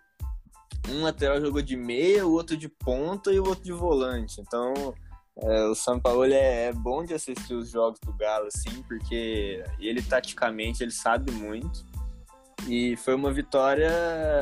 [0.88, 4.41] Um lateral jogou de meia, o outro de ponta e o outro de volante.
[4.41, 4.93] Então,
[5.41, 9.63] é, o São Paulo é, é, bom de assistir os jogos do Galo, assim, porque
[9.80, 11.86] ele taticamente ele sabe muito.
[12.67, 13.89] E foi uma vitória,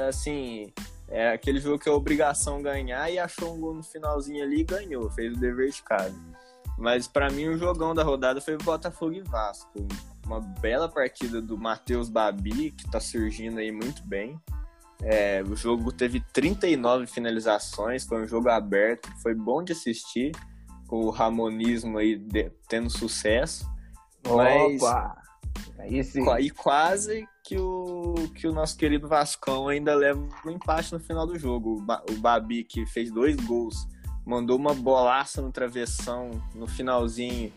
[0.09, 0.73] assim,
[1.07, 4.63] é aquele jogo que é obrigação ganhar e achou um gol no finalzinho ali e
[4.63, 6.15] ganhou, fez o dever de casa.
[6.77, 9.87] Mas para mim o jogão da rodada foi Botafogo e Vasco.
[10.25, 14.39] Uma bela partida do Matheus Babi, que tá surgindo aí muito bem.
[15.03, 20.31] É, o jogo teve 39 finalizações, foi um jogo aberto, foi bom de assistir
[20.89, 23.67] o Ramonismo aí de, tendo sucesso.
[24.25, 25.27] Mas, Opa!
[26.39, 31.25] E quase que o, que o nosso querido Vascão ainda leva um empate no final
[31.25, 31.77] do jogo.
[31.77, 33.87] O, o Babi, que fez dois gols,
[34.25, 37.51] mandou uma bolaça no travessão no finalzinho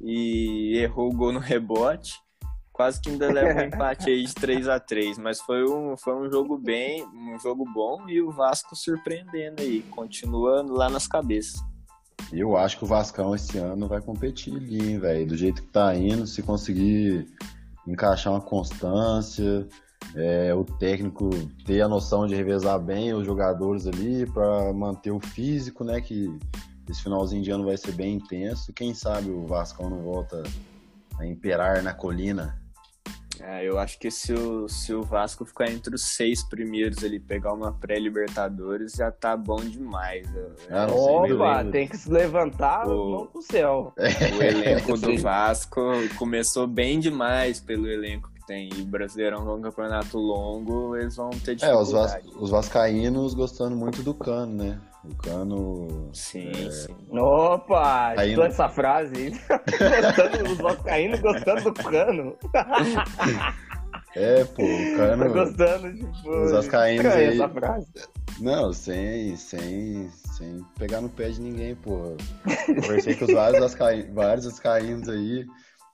[0.00, 2.20] e errou o gol no rebote.
[2.72, 6.14] Quase que ainda leva um empate aí de 3 a 3 Mas foi um, foi
[6.14, 11.60] um jogo bem, um jogo bom e o Vasco surpreendendo aí, continuando lá nas cabeças.
[12.30, 15.26] Eu acho que o Vascão esse ano vai competir ali, velho.
[15.26, 17.26] Do jeito que tá indo, se conseguir
[17.86, 19.66] encaixar uma constância,
[20.14, 21.30] é, o técnico
[21.64, 26.00] ter a noção de revezar bem os jogadores ali para manter o físico, né?
[26.00, 26.38] Que
[26.88, 28.72] esse finalzinho de ano vai ser bem intenso.
[28.72, 30.42] Quem sabe o Vascão não volta
[31.18, 32.61] a imperar na colina
[33.44, 37.18] é, eu acho que se o, se o Vasco ficar entre os seis primeiros ali,
[37.18, 40.28] pegar uma pré-Libertadores, já tá bom demais.
[40.70, 43.92] Ah, Opa, tem que se levantar o, pro céu.
[43.96, 45.80] O elenco do Vasco
[46.16, 48.70] começou bem demais pelo elenco que tem.
[48.76, 51.66] E o Brasileirão é um campeonato longo, eles vão ter dificuldade.
[51.68, 54.80] É, os, Vas os vascaínos gostando muito do Cano, né?
[55.04, 56.10] O Cano.
[56.12, 56.70] Sim, é...
[56.70, 56.96] sim.
[57.10, 58.14] Opa!
[58.16, 58.42] Aí no...
[58.42, 62.36] essa frase gostando, os vascaínos gostando do Cano.
[64.14, 65.24] É, pô, o Cano.
[65.24, 66.30] Tá gostando, tipo.
[66.30, 67.28] Os vascaínos aí.
[67.28, 67.86] essa frase.
[68.40, 72.14] Não, sem, sem, sem pegar no pé de ninguém, pô.
[72.66, 75.46] Conversei com os vários, vascaínos, vários vascaínos aí.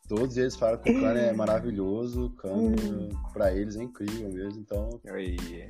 [0.09, 3.11] Todos eles falam que o Cano é maravilhoso, o Cano hum.
[3.31, 4.99] pra eles é incrível mesmo, então.
[5.13, 5.37] Aí.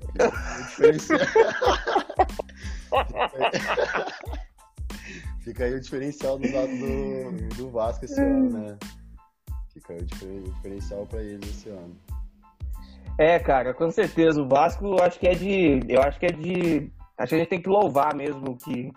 [5.42, 8.79] Fica aí o diferencial do lado do, do Vasco esse ano, né?
[9.72, 11.96] Fica aí o diferencial pra eles esse ano.
[13.18, 14.40] É, cara, com certeza.
[14.40, 15.81] O Vasco eu acho que é de.
[15.88, 16.92] Eu acho que é de.
[17.18, 18.92] Acho que a gente tem que louvar mesmo que,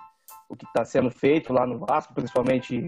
[0.47, 2.85] o que está sendo feito lá no Vasco, principalmente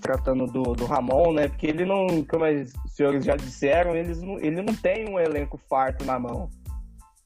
[0.00, 1.48] tratando do, do Ramon, né?
[1.48, 5.58] Porque ele não, como os senhores já disseram, eles não, ele não tem um elenco
[5.68, 6.48] farto na mão.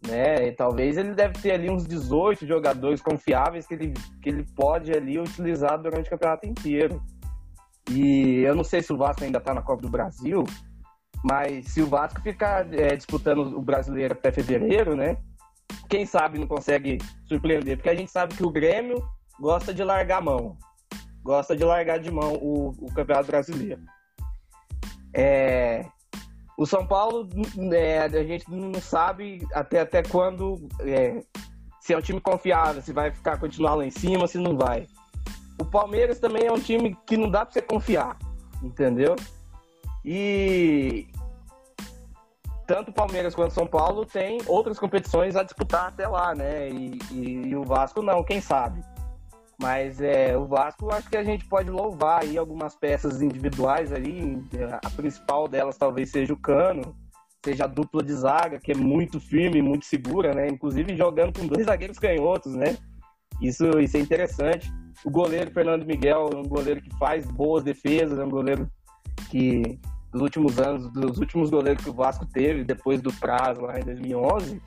[0.07, 0.49] Né?
[0.49, 4.93] E talvez ele deve ter ali uns 18 jogadores confiáveis que ele, que ele pode
[4.93, 7.03] ali utilizar durante o campeonato inteiro.
[7.91, 10.45] E eu não sei se o Vasco ainda está na Copa do Brasil,
[11.25, 15.17] mas se o Vasco ficar é, disputando o brasileiro até fevereiro, né?
[15.89, 19.03] Quem sabe não consegue surpreender, porque a gente sabe que o Grêmio
[19.41, 20.57] gosta de largar a mão
[21.25, 23.81] gosta de largar de mão o, o Campeonato Brasileiro.
[25.13, 25.87] É,
[26.57, 27.29] o São Paulo,
[27.73, 31.21] é, a gente não sabe até, até quando, é,
[31.81, 34.87] se é um time confiável, se vai ficar continuar lá em cima, se não vai.
[35.59, 38.19] O Palmeiras também é um time que não dá para você confiar,
[38.63, 39.17] entendeu?
[40.05, 41.09] E
[42.67, 46.69] tanto Palmeiras quanto São Paulo tem outras competições a disputar até lá, né?
[46.71, 48.83] E, e, e o Vasco não, quem sabe?
[49.65, 54.39] Mas é, o Vasco, acho que a gente pode louvar aí algumas peças individuais ali.
[54.83, 56.95] A principal delas talvez seja o Cano,
[57.43, 60.49] seja a dupla de zaga, que é muito firme, muito segura, né?
[60.49, 62.77] Inclusive jogando com dois zagueiros canhotos, né?
[63.41, 64.71] Isso, isso é interessante.
[65.03, 68.71] O goleiro Fernando Miguel é um goleiro que faz boas defesas, é um goleiro
[69.31, 69.81] que
[70.13, 73.83] dos últimos anos, dos últimos goleiros que o Vasco teve, depois do prazo lá em
[73.83, 74.61] 2011,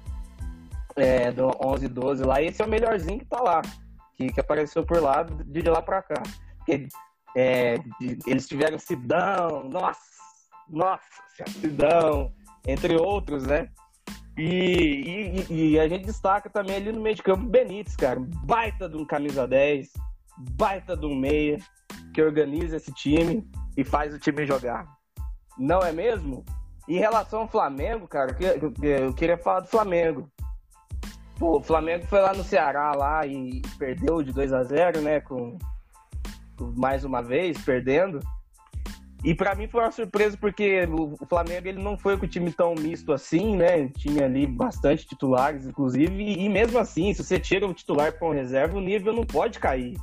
[0.95, 3.61] é, do 11 12 lá, esse é o melhorzinho que tá lá
[4.17, 6.21] que, que apareceu por lá, de, de lá para cá.
[6.57, 6.87] Porque
[7.35, 7.75] É,
[8.25, 10.01] eles tiveram Sidão, nossa,
[10.67, 11.03] nossa,
[11.61, 12.33] Sidão,
[12.67, 13.69] entre outros, né?
[14.35, 18.19] E, e, e, a gente destaca também ali no meio de campo Benítez, cara.
[18.43, 19.89] Baita de um camisa 10,
[20.53, 21.59] baita de um meia,
[22.13, 24.87] que organiza esse time e faz o time jogar.
[25.57, 26.43] Não é mesmo?
[26.87, 28.35] Em relação ao Flamengo, cara,
[28.81, 30.27] eu queria falar do Flamengo.
[31.37, 35.21] Pô, o Flamengo foi lá no Ceará lá e perdeu de 2 a 0 né?
[35.21, 35.57] Com,
[36.75, 38.19] mais uma vez, perdendo.
[39.23, 40.87] E para mim foi uma surpresa porque
[41.19, 43.87] o Flamengo ele não foi com o time tão misto assim, né?
[43.89, 48.31] Tinha ali bastante titulares, inclusive, e mesmo assim, se você tira o titular para um
[48.31, 49.97] reserva, o nível não pode cair.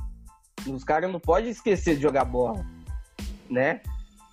[0.67, 2.65] Os caras não podem esquecer de jogar bola,
[3.49, 3.81] né?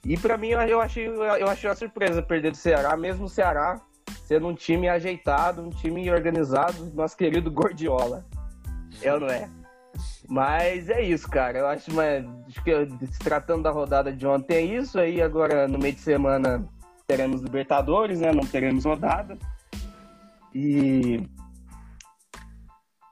[0.05, 3.81] E para mim eu achei, eu achei uma surpresa perder do Ceará, mesmo o Ceará
[4.33, 8.25] sendo um time ajeitado, um time organizado, nosso querido Gordiola.
[9.05, 9.47] Ou não é?
[10.27, 11.59] Mas é isso, cara.
[11.59, 12.73] Eu acho, mas, acho que
[13.12, 14.99] se tratando da rodada de ontem é isso.
[14.99, 16.66] Aí agora no meio de semana
[17.07, 18.33] teremos Libertadores, né?
[18.33, 19.37] Não teremos rodada.
[20.55, 21.29] E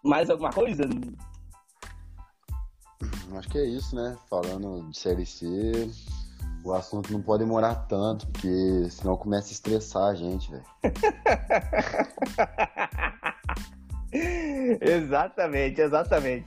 [0.03, 0.85] mais alguma coisa?
[3.37, 4.17] Acho que é isso, né?
[4.31, 5.91] Falando de Série C,
[6.65, 10.65] o assunto não pode demorar tanto, porque senão começa a estressar a gente, velho.
[14.81, 16.47] exatamente, exatamente.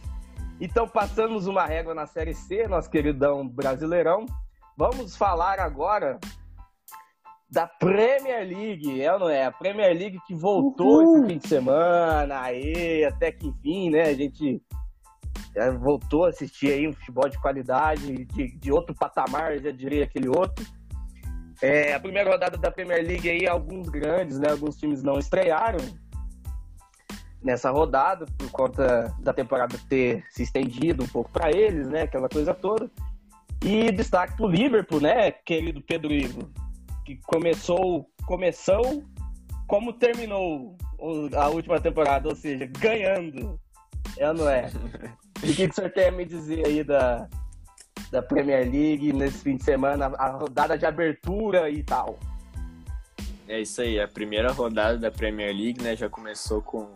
[0.59, 4.25] Então, passamos uma régua na Série C, nosso queridão brasileirão.
[4.77, 6.19] Vamos falar agora
[7.49, 9.45] da Premier League, é ou não é?
[9.45, 11.17] A Premier League que voltou Uhul.
[11.17, 14.03] esse fim de semana, aí, até que enfim, né?
[14.03, 14.61] A gente
[15.79, 20.27] voltou a assistir aí um futebol de qualidade, de, de outro patamar, já diria aquele
[20.27, 20.65] outro.
[21.61, 24.49] É, a primeira rodada da Premier League aí, alguns grandes, né?
[24.51, 25.79] Alguns times não estrearam
[27.41, 32.03] nessa rodada, por conta da temporada ter se estendido um pouco para eles, né?
[32.03, 32.89] Aquela coisa toda.
[33.63, 36.51] E destaque pro Liverpool, né, querido Pedro Ivo,
[37.05, 39.03] que começou, começou
[39.67, 40.77] como terminou
[41.33, 43.57] a última temporada, ou seja, ganhando.
[44.17, 44.69] É ou não é?
[45.43, 47.27] O que, que o senhor tem a me dizer aí da,
[48.09, 52.17] da Premier League nesse fim de semana, a rodada de abertura e tal?
[53.45, 56.93] É isso aí, a primeira rodada da Premier League, né, já começou com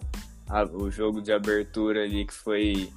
[0.50, 2.90] a, o jogo de abertura ali que foi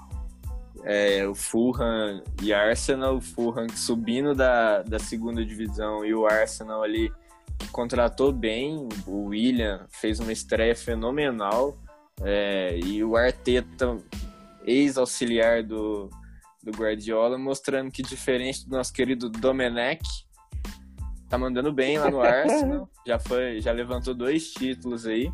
[0.85, 6.85] é, o Fulham e Arsenal, o Fulham subindo da, da segunda divisão e o Arsenal
[6.85, 7.13] ali
[7.59, 11.77] que contratou bem, o William fez uma estreia fenomenal
[12.23, 13.99] é, e o Arteta,
[14.65, 16.11] ex-auxiliar do,
[16.63, 20.03] do Guardiola, mostrando que diferente do nosso querido Domenech,
[21.29, 25.33] tá mandando bem lá no Arsenal, já foi, já levantou dois títulos aí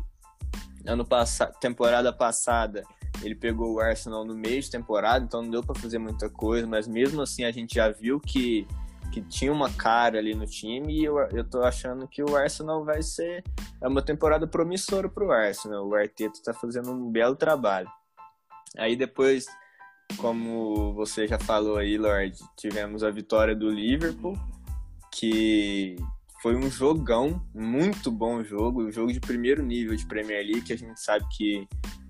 [0.87, 2.83] ano passado, temporada passada,
[3.21, 6.65] ele pegou o Arsenal no meio de temporada, então não deu para fazer muita coisa,
[6.65, 8.65] mas mesmo assim a gente já viu que,
[9.11, 12.85] que tinha uma cara ali no time e eu, eu tô achando que o Arsenal
[12.85, 13.43] vai ser
[13.81, 15.87] é uma temporada promissora pro Arsenal.
[15.87, 17.89] O Arteta tá fazendo um belo trabalho.
[18.77, 19.47] Aí depois,
[20.17, 24.37] como você já falou aí, Lord, tivemos a vitória do Liverpool,
[25.11, 25.95] que
[26.41, 30.73] foi um jogão, muito bom jogo, um jogo de primeiro nível de Premier League, que
[30.73, 31.67] a gente sabe que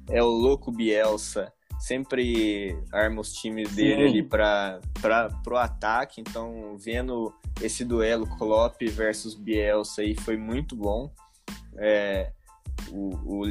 [0.10, 4.10] é o louco Bielsa, sempre arma os times dele Sim.
[4.10, 4.82] ali para
[5.48, 11.12] o ataque, então vendo esse duelo Klopp versus Bielsa aí foi muito bom.
[11.78, 12.32] É,
[12.92, 13.46] o, o,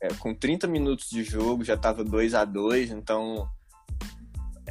[0.00, 3.48] é, com 30 minutos de jogo já estava 2 a 2 então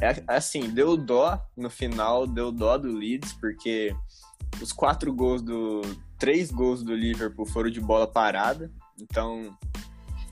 [0.00, 3.94] é, assim, deu dó no final, deu dó do Leeds, porque
[4.62, 5.82] os quatro gols do.
[6.18, 8.70] Três gols do Liverpool foram de bola parada.
[9.00, 9.56] Então,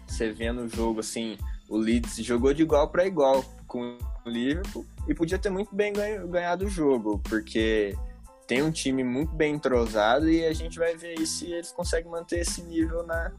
[0.06, 1.36] você vê no jogo assim,
[1.68, 5.92] o Leeds jogou de igual para igual com o Liverpool e podia ter muito bem
[5.92, 7.96] ganhado o jogo, porque
[8.46, 12.40] tem um time muito bem entrosado e a gente vai ver se eles conseguem manter
[12.40, 13.32] esse nível na,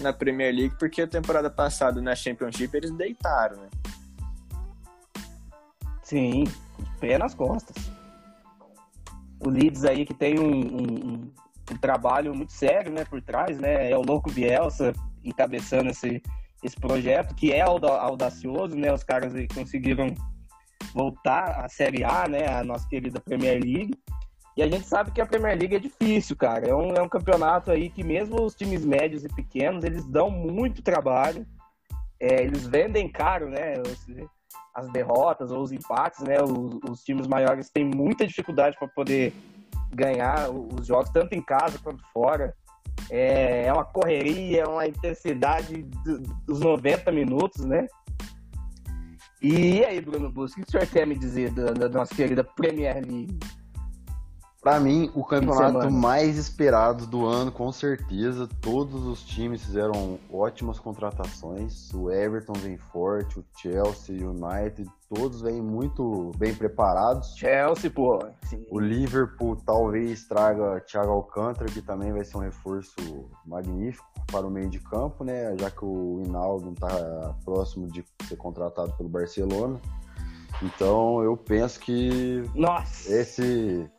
[0.00, 3.68] na Premier League, porque a temporada passada na Championship eles deitaram, né?
[6.02, 6.44] Sim,
[7.00, 7.76] pé nas costas.
[9.40, 11.32] O Leeds aí que tem um, um,
[11.70, 14.92] um, trabalho muito sério, né, por trás, né, é o louco Bielsa
[15.24, 16.22] encabeçando esse,
[16.62, 20.14] esse projeto, que é audacioso, né, os caras conseguiram
[20.94, 23.94] voltar à Série A, né, a nossa querida Premier League,
[24.56, 27.08] e a gente sabe que a Premier League é difícil, cara, é um, é um
[27.08, 31.46] campeonato aí que mesmo os times médios e pequenos, eles dão muito trabalho,
[32.20, 33.74] é, eles vendem caro, né,
[34.74, 36.42] as derrotas ou os empates, né?
[36.42, 39.34] Os, os times maiores têm muita dificuldade para poder
[39.92, 42.54] ganhar os jogos, tanto em casa quanto fora.
[43.10, 45.82] É, é uma correria, é uma intensidade
[46.46, 47.86] dos 90 minutos, né?
[49.42, 52.44] E aí, Bruno Busco, o que o senhor quer me dizer da, da nossa querida
[52.44, 53.38] Premier League?
[54.62, 58.48] Para mim, o campeonato mais esperado do ano, com certeza.
[58.60, 61.92] Todos os times fizeram ótimas contratações.
[61.92, 67.34] O Everton vem forte, o Chelsea, o United, todos vêm muito bem preparados.
[67.36, 68.24] Chelsea, pô.
[68.44, 68.64] Sim.
[68.70, 74.50] O Liverpool talvez traga Thiago Alcântara, que também vai ser um reforço magnífico para o
[74.50, 75.56] meio de campo, né?
[75.58, 79.80] Já que o Hinaldo está próximo de ser contratado pelo Barcelona.
[80.62, 83.12] Então, eu penso que Nossa.
[83.12, 83.90] esse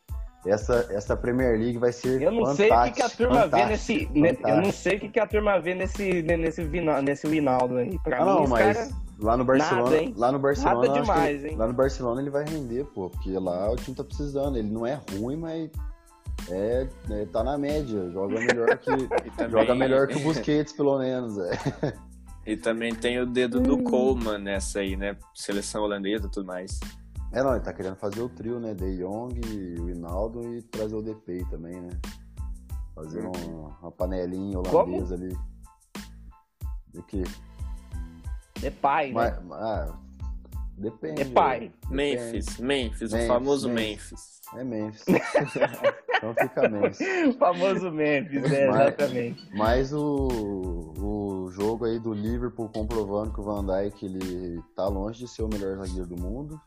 [0.46, 3.66] essa, essa Premier League vai ser Eu não sei o que, que a turma vê
[3.66, 4.06] nesse.
[4.08, 4.48] fantástico.
[4.50, 6.62] Eu não sei o que, que a turma vê nesse, nesse,
[7.04, 7.98] nesse Vinaldo aí.
[8.00, 8.90] Pra Ah, mim, não, mas cara-
[9.20, 11.56] lá no Barcelona, nada, lá no Barcelona, Nada demais, que- hein?
[11.56, 14.58] lá no Barcelona ele vai render, pô, porque lá o time tá precisando.
[14.58, 15.70] Ele não é ruim, mas
[16.50, 18.90] é, é, tá na média, joga melhor que
[19.38, 21.94] também, joga melhor que o Busquets pelo menos, é.
[22.46, 25.16] E também tem o dedo do Coleman nessa aí, né?
[25.34, 26.78] Seleção holandesa e tudo mais.
[27.34, 28.74] É, não, ele tá querendo fazer o trio, né?
[28.74, 29.40] De Jong,
[29.82, 31.90] o Hinaldo e trazer o Depay também, né?
[32.94, 33.32] Fazer Uhum.
[33.32, 35.36] uma, uma panelinha holandesa ali.
[36.94, 37.24] De que?
[38.62, 39.14] É pai, né?
[39.14, 39.98] Mas, ah,
[40.78, 41.22] depende.
[41.24, 41.60] É pai.
[41.90, 41.94] Depende.
[41.96, 44.12] Memphis, Memphis, o Memphis, famoso Memphis.
[44.12, 44.42] Memphis.
[44.56, 45.06] É Memphis.
[46.16, 47.00] então fica Memphis.
[47.30, 48.68] O famoso Memphis, né?
[48.68, 49.50] Mas- Exatamente.
[49.58, 50.28] Mas o,
[51.00, 55.42] o jogo aí do Liverpool comprovando que o Van Dijk ele tá longe de ser
[55.42, 56.62] o melhor zagueiro do mundo.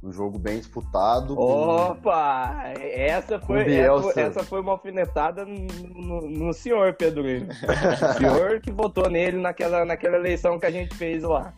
[0.00, 1.34] Um jogo bem disputado.
[1.34, 2.62] com- Opa!
[2.78, 3.70] Essa foi, Com
[4.08, 7.22] essa, essa foi uma alfinetada no, no- senhor, Pedro.
[7.24, 11.52] O senhor que votou nele naquela, naquela eleição que a gente fez lá.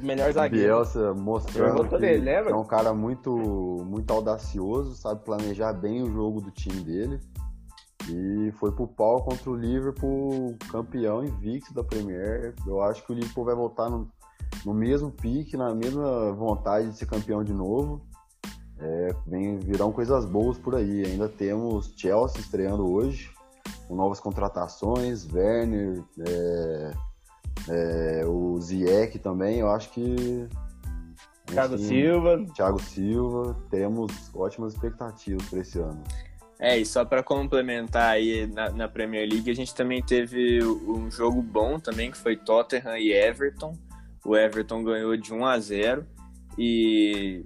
[0.00, 0.66] Melhor zagueiro.
[0.66, 2.46] Bielsa mostrando que, nele, lembra?
[2.46, 3.30] que é um cara muito,
[3.86, 7.20] muito audacioso, sabe planejar bem o jogo do time dele.
[8.10, 12.54] E foi pro pau contra o Liverpool, campeão invicto da Premier.
[12.66, 14.08] Eu acho que o Liverpool vai voltar no,
[14.64, 18.00] no mesmo pique, na mesma vontade de ser campeão de novo.
[18.78, 21.04] É, vem, virão coisas boas por aí.
[21.04, 23.30] Ainda temos Chelsea estreando hoje,
[23.86, 26.92] com novas contratações, Werner, é,
[27.68, 29.58] é, o Ziyech também.
[29.58, 30.48] Eu acho que.
[31.46, 32.44] Thiago assim, Silva.
[32.54, 36.02] Thiago Silva, temos ótimas expectativas para esse ano.
[36.58, 41.10] É, e só para complementar aí na, na Premier League, a gente também teve um
[41.10, 43.76] jogo bom também, que foi Tottenham e Everton.
[44.24, 46.06] O Everton ganhou de 1 a 0
[46.58, 47.44] e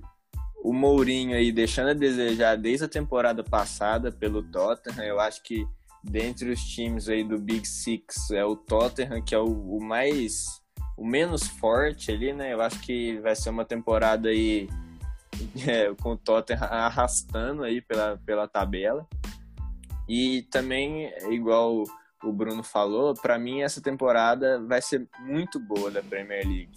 [0.63, 5.05] o Mourinho aí deixando a desejar desde a temporada passada pelo Tottenham.
[5.05, 5.67] Eu acho que
[6.03, 10.63] dentre os times aí do Big Six é o Tottenham que é o, o mais
[10.97, 12.53] o menos forte ali, né?
[12.53, 14.69] Eu acho que vai ser uma temporada aí
[15.67, 19.07] é, com o Tottenham arrastando aí pela, pela tabela.
[20.09, 21.85] E também, igual
[22.25, 26.71] o Bruno falou, para mim essa temporada vai ser muito boa da Premier League.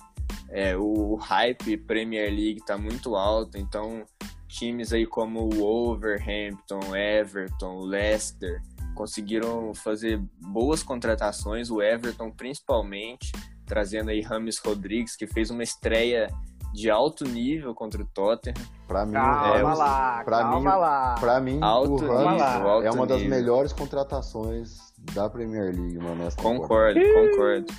[0.50, 4.04] É, o hype Premier League tá muito alto, então
[4.48, 8.62] times aí como o Wolverhampton, Everton, Leicester
[8.94, 13.32] conseguiram fazer boas contratações, o Everton principalmente,
[13.66, 16.28] trazendo aí Rames Rodrigues, que fez uma estreia
[16.74, 18.54] de alto nível contra o Tottenham.
[18.88, 21.16] Para mim, Calma é, lá, pra calma mim- lá.
[21.20, 23.38] Pra mim, Alto o nível, alto é uma das nível.
[23.38, 26.28] melhores contratações da Premier League, mano.
[26.36, 27.74] Concordo, concordo.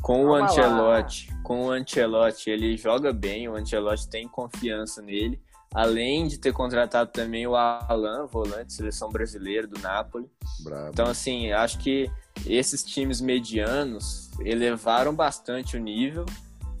[0.00, 0.44] Com o Calma lá.
[0.46, 5.40] Ancelotti, com o Ancelotti, ele joga bem, o Ancelotti tem confiança nele.
[5.74, 10.30] Além de ter contratado também o Alan, volante, seleção brasileira do Napoli.
[10.62, 10.90] Brabo.
[10.90, 12.08] Então, assim, acho que
[12.46, 16.24] esses times medianos elevaram bastante o nível,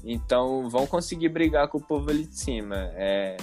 [0.04, 2.76] então vão conseguir brigar com o povo ali de cima.
[2.94, 3.36] É,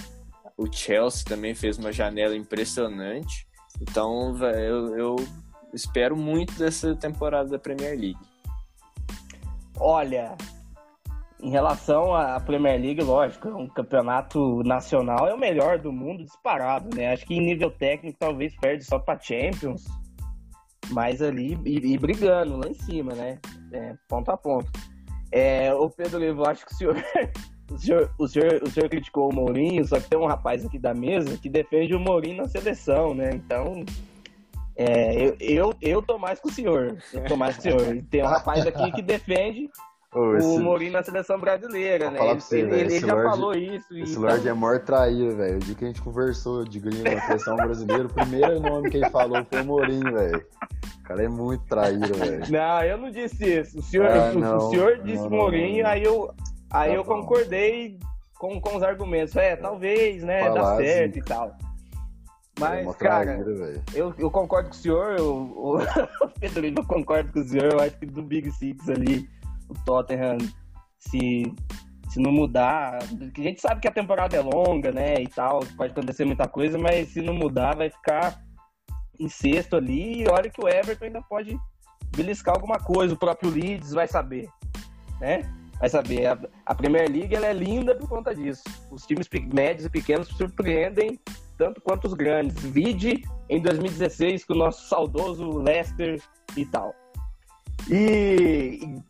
[0.56, 3.46] o Chelsea também fez uma janela impressionante,
[3.82, 5.16] então eu, eu
[5.74, 8.18] espero muito dessa temporada da Premier League.
[9.80, 10.36] Olha,
[11.42, 16.24] em relação à Premier League, lógico, é um campeonato nacional, é o melhor do mundo
[16.24, 17.12] disparado, né?
[17.12, 19.86] Acho que em nível técnico talvez perde só para Champions,
[20.92, 23.40] mas ali e, e brigando lá em cima, né?
[23.72, 24.70] É, ponto a ponto.
[25.32, 26.96] É, ô Pedro Levo, acho que o senhor,
[27.72, 30.78] o senhor, o senhor, o senhor criticou o Mourinho, só que tem um rapaz aqui
[30.78, 33.32] da mesa que defende o Mourinho na seleção, né?
[33.34, 33.84] Então,
[34.76, 36.98] é, eu, eu, eu tô mais com o senhor.
[37.14, 38.04] Eu tô mais com o senhor.
[38.10, 39.70] Tem um rapaz aqui que defende
[40.14, 42.32] Ô, esse, o Mourinho na seleção brasileira, Vou né?
[42.32, 43.98] Ele, você, ele- ele já Lorde- falou isso.
[43.98, 45.56] esse então- Lorde é maior traíra, velho.
[45.56, 48.98] O dia que a gente conversou de gringo na seleção brasileira, o primeiro nome que
[48.98, 50.46] ele falou foi o Mourinho, velho.
[51.00, 52.44] O cara é muito traíra, velho.
[52.52, 53.80] Não, eu não disse isso.
[53.80, 54.58] O senhor, Ah, o- não.
[54.58, 56.30] o senhor disse Não, não, Mourinho, aí eu,
[56.70, 57.22] aí Tá eu bom.
[57.22, 57.98] concordei
[58.38, 59.34] com, com os argumentos.
[59.38, 60.44] É, talvez, né?
[60.50, 61.20] Dá Falar, certo assim.
[61.20, 61.56] e tal.
[62.62, 65.80] Mas, cara, traíra, eu, eu concordo com o senhor, eu, o
[66.40, 69.30] Pedro Lima, eu concordo com o senhor, eu acho que do Big Six ali,
[69.68, 70.38] o Tottenham
[71.00, 71.44] se,
[72.10, 75.92] Se não mudar, a gente sabe que a temporada é longa, né, e tal, pode
[75.92, 78.40] acontecer muita coisa, mas se não mudar, vai ficar
[79.20, 80.22] em sexto ali.
[80.22, 81.58] E olha que o Everton ainda pode
[82.16, 84.48] beliscar alguma coisa, o próprio Leeds vai saber,
[85.20, 85.42] né?
[85.82, 86.28] Vai saber.
[86.28, 88.64] A, a Premier League ela é linda por conta disso.
[88.92, 91.20] Os times médios e pequenos surpreendem
[91.58, 92.64] tanto quanto os grandes.
[92.64, 96.22] Vide em 2016 com o nosso saudoso Leicester
[96.56, 96.94] e tal.
[97.90, 99.02] E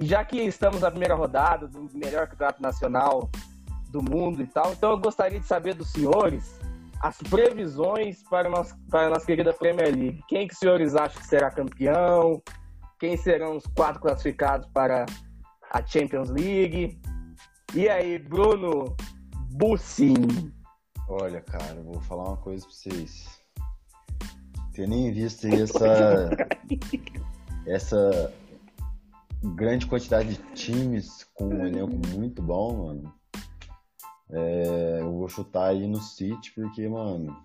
[0.00, 3.28] já que estamos na primeira rodada do melhor campeonato nacional
[3.90, 6.60] do mundo e tal, então eu gostaria de saber dos senhores
[7.00, 10.22] as previsões para, nós, para a nossa querida Premier League.
[10.28, 12.42] Quem que os senhores acham que será campeão?
[12.98, 15.04] Quem serão os quatro classificados para
[15.74, 17.00] a Champions League?
[17.74, 18.96] E aí, Bruno
[19.50, 20.52] Bussin?
[21.08, 23.40] Olha, cara, vou falar uma coisa pra vocês.
[24.72, 26.30] Ter nem visto essa.
[27.66, 28.32] essa
[29.42, 33.14] grande quantidade de times com um elenco muito bom, mano.
[34.30, 37.36] É, eu vou chutar aí no City, porque, mano,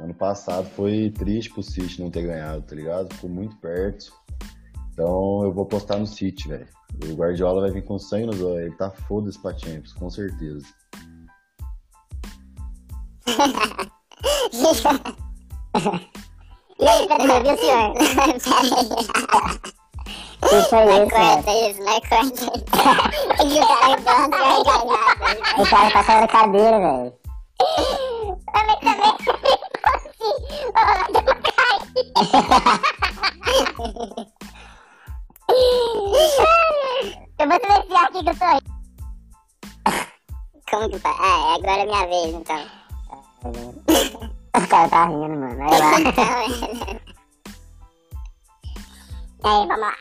[0.00, 3.14] ano passado foi triste pro City não ter ganhado, tá ligado?
[3.14, 4.12] Ficou muito perto.
[4.98, 6.66] Então eu vou apostar no City, velho.
[7.08, 8.66] O Guardiola vai vir com sangue nos olhos.
[8.66, 10.66] Ele tá foda-se pra Champions, com certeza.
[16.80, 17.94] e aí, Pedro, viu, senhor?
[20.40, 21.08] Que foi isso, velho?
[21.10, 22.50] Corta isso, não é corta isso.
[23.46, 24.90] E o cara entrando gargalhado.
[25.58, 27.12] O cara passando na cadeira, velho.
[28.52, 29.14] Também, também.
[37.38, 38.60] Eu vou silenciar aqui que eu tô aí.
[40.70, 41.16] Como que tá?
[41.18, 42.66] Ah, agora é minha vez, então.
[44.54, 45.56] O cara tá rindo, mano.
[45.56, 46.98] Vai lá.
[49.40, 49.94] E aí, vamos lá.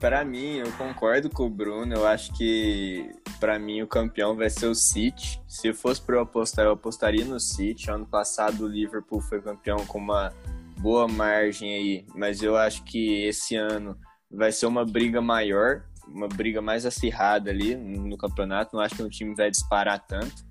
[0.00, 1.94] Para mim, eu concordo com o Bruno.
[1.94, 5.38] Eu acho que para mim o campeão vai ser o City.
[5.46, 7.90] Se fosse para eu apostar, eu apostaria no City.
[7.90, 10.32] Ano passado o Liverpool foi campeão com uma
[10.78, 13.98] boa margem aí, mas eu acho que esse ano
[14.30, 18.76] vai ser uma briga maior, uma briga mais acirrada ali no campeonato.
[18.76, 20.44] Não acho que o time vai disparar tanto.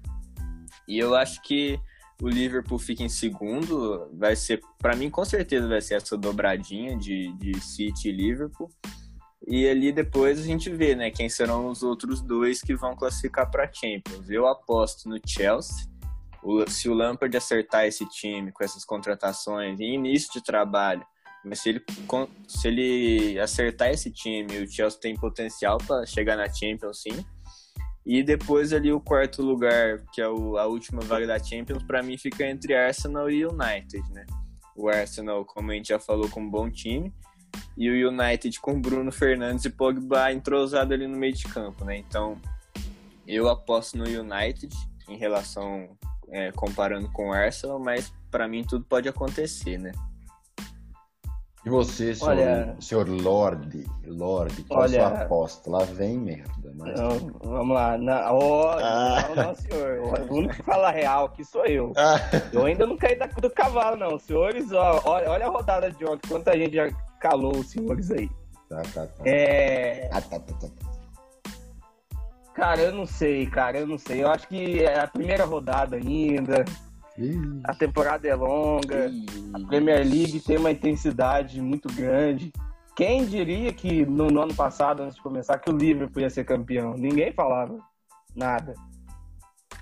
[0.88, 1.80] E eu acho que
[2.22, 4.10] o Liverpool fica em segundo.
[4.14, 8.70] Vai ser, para mim, com certeza vai ser essa dobradinha de, de City e Liverpool.
[9.48, 13.50] E ali depois a gente vê, né, quem serão os outros dois que vão classificar
[13.50, 14.30] para Champions.
[14.30, 15.88] Eu aposto no Chelsea.
[16.46, 21.04] O, se o Lampard acertar esse time com essas contratações em início de trabalho,
[21.44, 21.84] mas se ele,
[22.48, 27.26] se ele acertar esse time, o Chelsea tem potencial para chegar na Champions, sim.
[28.06, 32.04] E depois ali o quarto lugar, que é o, a última vaga da Champions, para
[32.04, 34.28] mim fica entre Arsenal e United, né?
[34.76, 37.12] O Arsenal, como a gente já falou, com um bom time
[37.76, 41.98] e o United com Bruno Fernandes e Pogba entrosado ali no meio de campo, né?
[41.98, 42.40] Então,
[43.26, 44.76] eu aposto no United
[45.10, 45.98] em relação
[46.30, 49.92] é, comparando com o Arsenal, mas para mim tudo pode acontecer, né?
[51.66, 55.72] E você, senhor, olha, senhor Lorde, Lorde, qual olha, a sua aposta?
[55.72, 56.72] Lá vem merda.
[56.76, 57.00] Mas...
[57.00, 57.98] Não, vamos lá.
[57.98, 59.26] Não, oh, ah.
[59.30, 60.00] não, não, senhor.
[60.30, 61.92] O único que fala real aqui sou eu.
[61.98, 62.20] Ah.
[62.54, 64.20] Eu ainda não caí do cavalo, não.
[64.20, 66.88] Senhores, ó, olha, olha a rodada de ontem, quanta gente já
[67.20, 68.30] calou os senhores aí.
[68.70, 69.24] Tá, tá, tá.
[69.28, 70.08] É...
[70.14, 70.95] Ah, tá, tá, tá.
[72.56, 74.24] Cara, eu não sei, cara, eu não sei.
[74.24, 76.64] Eu acho que é a primeira rodada ainda.
[77.66, 79.12] A temporada é longa.
[79.54, 82.54] A Premier League tem uma intensidade muito grande.
[82.96, 86.46] Quem diria que no, no, ano passado, antes de começar, que o Liverpool ia ser
[86.46, 86.94] campeão?
[86.94, 87.78] Ninguém falava
[88.34, 88.74] nada.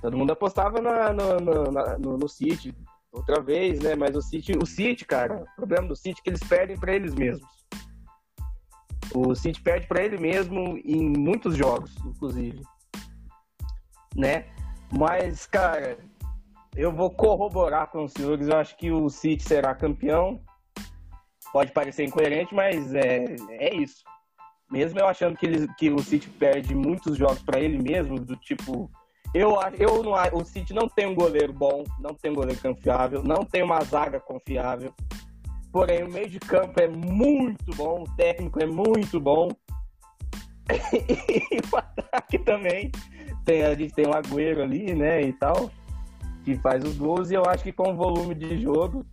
[0.02, 2.76] Todo mundo apostava na, no, no, na, no, no City
[3.12, 3.96] outra vez, né?
[3.96, 6.96] Mas o City, o City, cara, o problema do City é que eles perdem para
[6.96, 7.48] eles mesmos.
[9.14, 12.62] O City perde para ele mesmo em muitos jogos, inclusive.
[14.16, 14.46] Né?
[14.92, 15.98] Mas, cara,
[16.76, 18.48] eu vou corroborar com os senhores.
[18.48, 20.42] Eu acho que o City será campeão.
[21.52, 24.04] Pode parecer incoerente, mas é, é isso.
[24.72, 28.36] Mesmo eu achando que, ele, que o City perde muitos jogos para ele mesmo, do
[28.36, 28.90] tipo.
[29.34, 33.24] Eu, eu não, o City não tem um goleiro bom, não tem um goleiro confiável,
[33.24, 34.94] não tem uma zaga confiável.
[35.74, 39.50] Porém, o meio de campo é muito bom, o técnico é muito bom.
[40.72, 42.90] e o ataque também.
[43.44, 45.70] Tem, a gente tem o Agüero ali, né, e tal
[46.44, 49.06] que faz os gols, e eu acho que com o volume de jogo,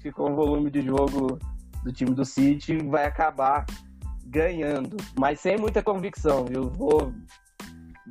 [0.00, 1.38] que com o volume de jogo
[1.82, 3.64] do time do City vai acabar
[4.26, 6.46] ganhando, mas sem muita convicção.
[6.50, 7.12] Eu vou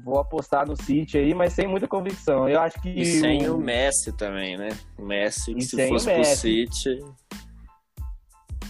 [0.03, 2.49] vou apostar no City aí, mas sem muita convicção.
[2.49, 4.69] Eu acho que e sem o, o Messi também, né?
[4.97, 6.99] O Messi, e se fosse pro City,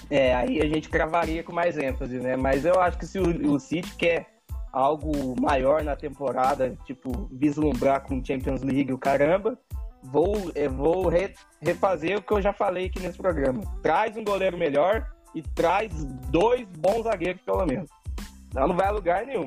[0.09, 2.35] é, aí a gente cravaria com mais ênfase, né?
[2.35, 4.27] Mas eu acho que se o, o City quer
[4.71, 9.57] algo maior na temporada, tipo, vislumbrar com Champions League o caramba,
[10.03, 13.61] vou, eu vou re, refazer o que eu já falei aqui nesse programa.
[13.81, 15.91] Traz um goleiro melhor e traz
[16.29, 17.89] dois bons zagueiros, pelo menos.
[18.53, 19.45] Não, não vai a lugar nenhum.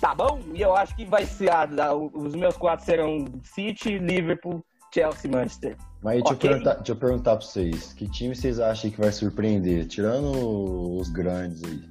[0.00, 0.40] Tá bom?
[0.52, 1.50] E eu acho que vai ser.
[1.50, 5.76] A, os meus quatro serão City, Liverpool, Chelsea Manchester.
[6.00, 6.48] Mas deixa, okay.
[6.48, 9.88] eu perguntar, deixa eu perguntar pra vocês: que time vocês acham que vai surpreender?
[9.88, 11.82] Tirando os grandes aí.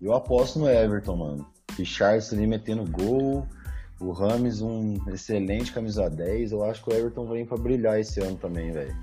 [0.00, 1.52] Eu aposto no Everton, mano.
[1.76, 3.44] Richardson ali metendo gol.
[4.00, 6.52] O Rames, um excelente camisa 10.
[6.52, 8.96] Eu acho que o Everton vem pra brilhar esse ano também, velho.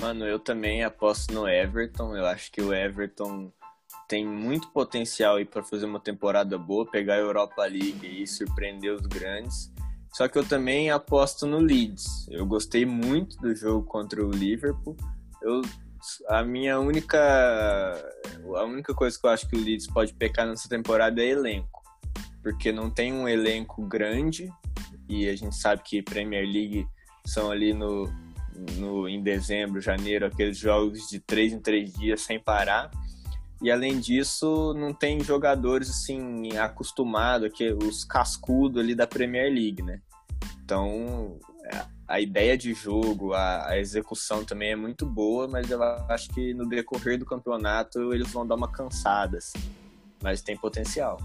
[0.00, 2.16] Mano, eu também aposto no Everton.
[2.16, 3.52] Eu acho que o Everton
[4.08, 8.94] tem muito potencial aí para fazer uma temporada boa, pegar a Europa League e surpreender
[8.94, 9.73] os grandes.
[10.14, 12.28] Só que eu também aposto no Leeds.
[12.30, 14.96] Eu gostei muito do jogo contra o Liverpool.
[15.42, 15.60] Eu,
[16.28, 17.18] a minha única
[18.54, 21.82] a única coisa que eu acho que o Leeds pode pecar nessa temporada é elenco,
[22.42, 24.48] porque não tem um elenco grande
[25.08, 26.86] e a gente sabe que Premier League
[27.26, 28.08] são ali no,
[28.76, 32.88] no em dezembro, janeiro, aqueles jogos de três em três dias sem parar.
[33.64, 39.82] E além disso, não tem jogadores assim acostumados, que os cascudos ali da Premier League,
[39.82, 40.02] né?
[40.62, 41.38] Então,
[42.06, 46.52] a ideia de jogo, a, a, execução também é muito boa, mas eu acho que
[46.52, 49.58] no decorrer do campeonato eles vão dar uma cansada, assim.
[50.22, 51.18] Mas tem potencial.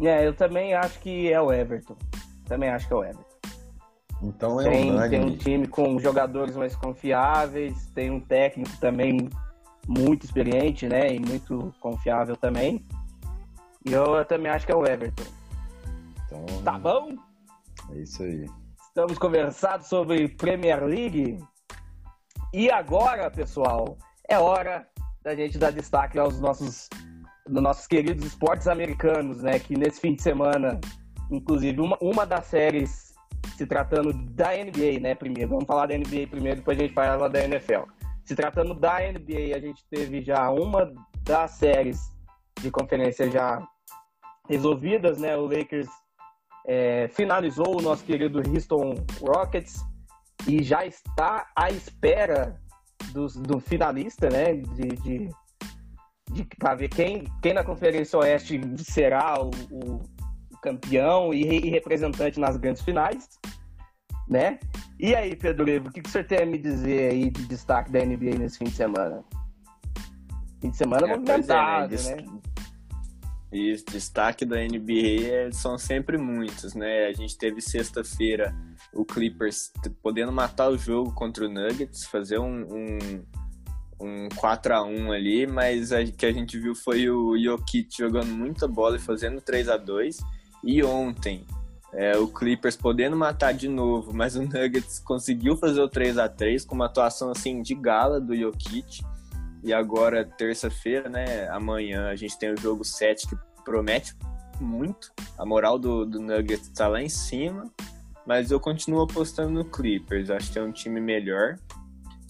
[0.00, 1.96] É, eu também acho que é o Everton.
[2.44, 3.24] Também acho que é o Everton.
[4.20, 9.30] Então é tem, tem um time com jogadores mais confiáveis, tem um técnico também
[9.90, 11.12] muito experiente, né?
[11.12, 12.86] E muito confiável também.
[13.84, 15.24] E eu também acho que é o Everton.
[16.26, 17.16] Então, tá bom?
[17.90, 18.46] É isso aí.
[18.86, 21.38] Estamos conversando sobre Premier League.
[22.54, 24.86] E agora, pessoal, é hora
[25.22, 26.88] da gente dar destaque aos nossos,
[27.48, 29.58] dos nossos queridos esportes americanos, né?
[29.58, 30.80] Que nesse fim de semana,
[31.30, 33.12] inclusive, uma, uma das séries
[33.56, 35.16] se tratando da NBA, né?
[35.16, 37.82] Primeiro, vamos falar da NBA primeiro, depois a gente fala da NFL.
[38.24, 40.92] Se tratando da NBA, a gente teve já uma
[41.24, 41.98] das séries
[42.60, 43.66] de conferência já
[44.48, 45.36] resolvidas, né?
[45.36, 45.88] O Lakers
[46.66, 49.80] é, finalizou o nosso querido Houston Rockets
[50.46, 52.60] e já está à espera
[53.12, 54.54] do, do finalista, né?
[54.54, 55.28] De, de,
[56.30, 60.00] de para ver quem, quem na Conferência Oeste será o, o
[60.62, 63.28] campeão e, e, representante nas grandes finais,
[64.30, 64.60] né?
[64.98, 67.90] E aí, Pedro Levo, o que, que você tem a me dizer aí de destaque
[67.90, 69.24] da NBA nesse fim de semana?
[70.60, 72.16] Fim de semana é, movimentado, é, né?
[72.16, 72.40] né?
[73.52, 77.06] E destaque da NBA é, são sempre muitos, né?
[77.06, 78.54] A gente teve sexta-feira
[78.92, 82.98] o Clippers podendo matar o jogo contra o Nuggets, fazer um, um,
[84.00, 88.30] um 4 a 1 ali, mas o que a gente viu foi o Jokic jogando
[88.30, 90.18] muita bola e fazendo 3 a 2
[90.64, 91.44] E ontem,
[91.92, 96.28] é, o Clippers podendo matar de novo, mas o Nuggets conseguiu fazer o 3 a
[96.28, 99.02] 3 com uma atuação assim de gala do Jokic.
[99.62, 101.48] E agora, terça-feira, né?
[101.48, 104.14] Amanhã a gente tem o jogo 7 que promete
[104.60, 105.12] muito.
[105.36, 107.64] A moral do, do Nuggets tá lá em cima.
[108.26, 110.30] Mas eu continuo apostando no Clippers.
[110.30, 111.56] Acho que é um time melhor.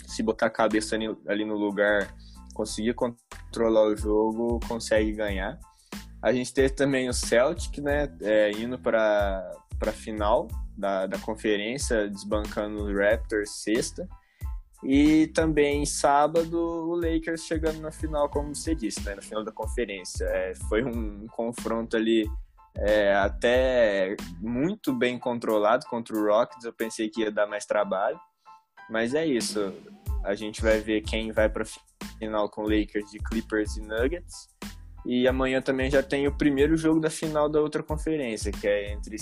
[0.06, 2.12] Se botar a cabeça ali, ali no lugar,
[2.54, 5.58] conseguir controlar o jogo, consegue ganhar.
[6.22, 8.08] A gente teve também o Celtic, né?
[8.20, 9.50] É, indo para
[9.80, 14.08] a final da, da conferência, desbancando o Raptors sexta.
[14.82, 19.52] E também sábado o Lakers chegando na final, como você disse, né, na final da
[19.52, 20.24] conferência.
[20.24, 22.26] É, foi um, confronto ali
[22.76, 26.64] é, até muito bem controlado contra o Rockets.
[26.64, 28.18] Eu pensei que ia dar mais trabalho,
[28.88, 29.72] mas é isso.
[30.24, 31.64] A gente vai ver quem vai para
[32.18, 34.48] final com Lakers de Clippers e Nuggets.
[35.06, 38.92] E amanhã também já tem o primeiro jogo da final da outra conferência, que é
[38.92, 39.16] entre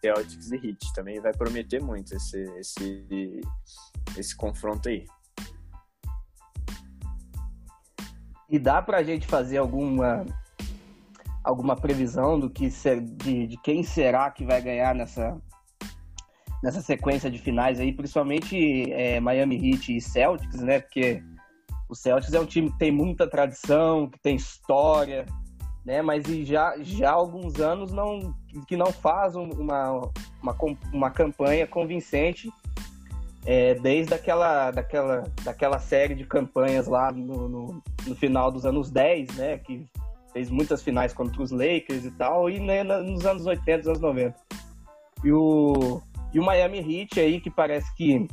[0.00, 0.92] Celtics e Heat.
[0.94, 3.40] Também vai prometer muito esse, esse,
[4.16, 5.06] esse confronto aí.
[8.50, 10.26] E dá pra gente fazer alguma
[11.42, 15.40] alguma previsão do que ser, de, de quem será que vai ganhar nessa
[16.62, 20.78] nessa sequência de finais aí, principalmente é, Miami Heat e Celtics, né?
[20.78, 21.20] Porque
[21.92, 25.26] o Celtics é um time que tem muita tradição, que tem história,
[25.84, 26.00] né?
[26.00, 28.34] Mas já, já há alguns anos não,
[28.66, 30.56] que não faz uma, uma,
[30.90, 32.50] uma campanha convincente
[33.44, 38.90] é, desde aquela, daquela, daquela série de campanhas lá no, no, no, final dos anos
[38.90, 39.58] 10, né?
[39.58, 39.84] Que
[40.32, 44.34] fez muitas finais contra os Lakers e tal, e né, nos anos 80, anos 90.
[45.22, 46.00] E o,
[46.32, 48.26] e o Miami Heat aí, que parece que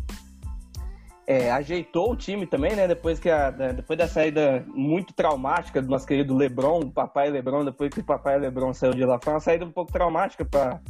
[1.29, 2.87] é, ajeitou o time também, né?
[2.87, 7.91] Depois, que a, depois da saída muito traumática do nosso querido Lebron, papai Lebron, depois
[7.93, 10.81] que o papai Lebron saiu de lá, foi uma saída um pouco traumática para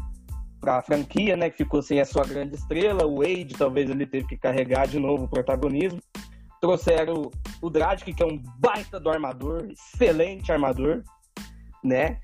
[0.65, 1.49] a franquia, né?
[1.49, 3.05] Que ficou sem a sua grande estrela.
[3.05, 5.99] O Wade, talvez ele teve que carregar de novo o protagonismo.
[6.61, 7.29] Trouxeram
[7.61, 11.03] o Dragic, que é um baita do armador, excelente armador,
[11.83, 12.17] né?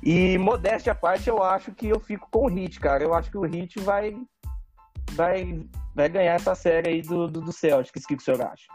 [0.00, 3.02] E modéstia à parte, eu acho que eu fico com o Hit, cara.
[3.02, 4.14] Eu acho que o Hit vai
[5.14, 5.60] vai
[5.98, 8.04] vai ganhar essa série aí do, do, do Celtics.
[8.04, 8.66] O que, que o senhor acha?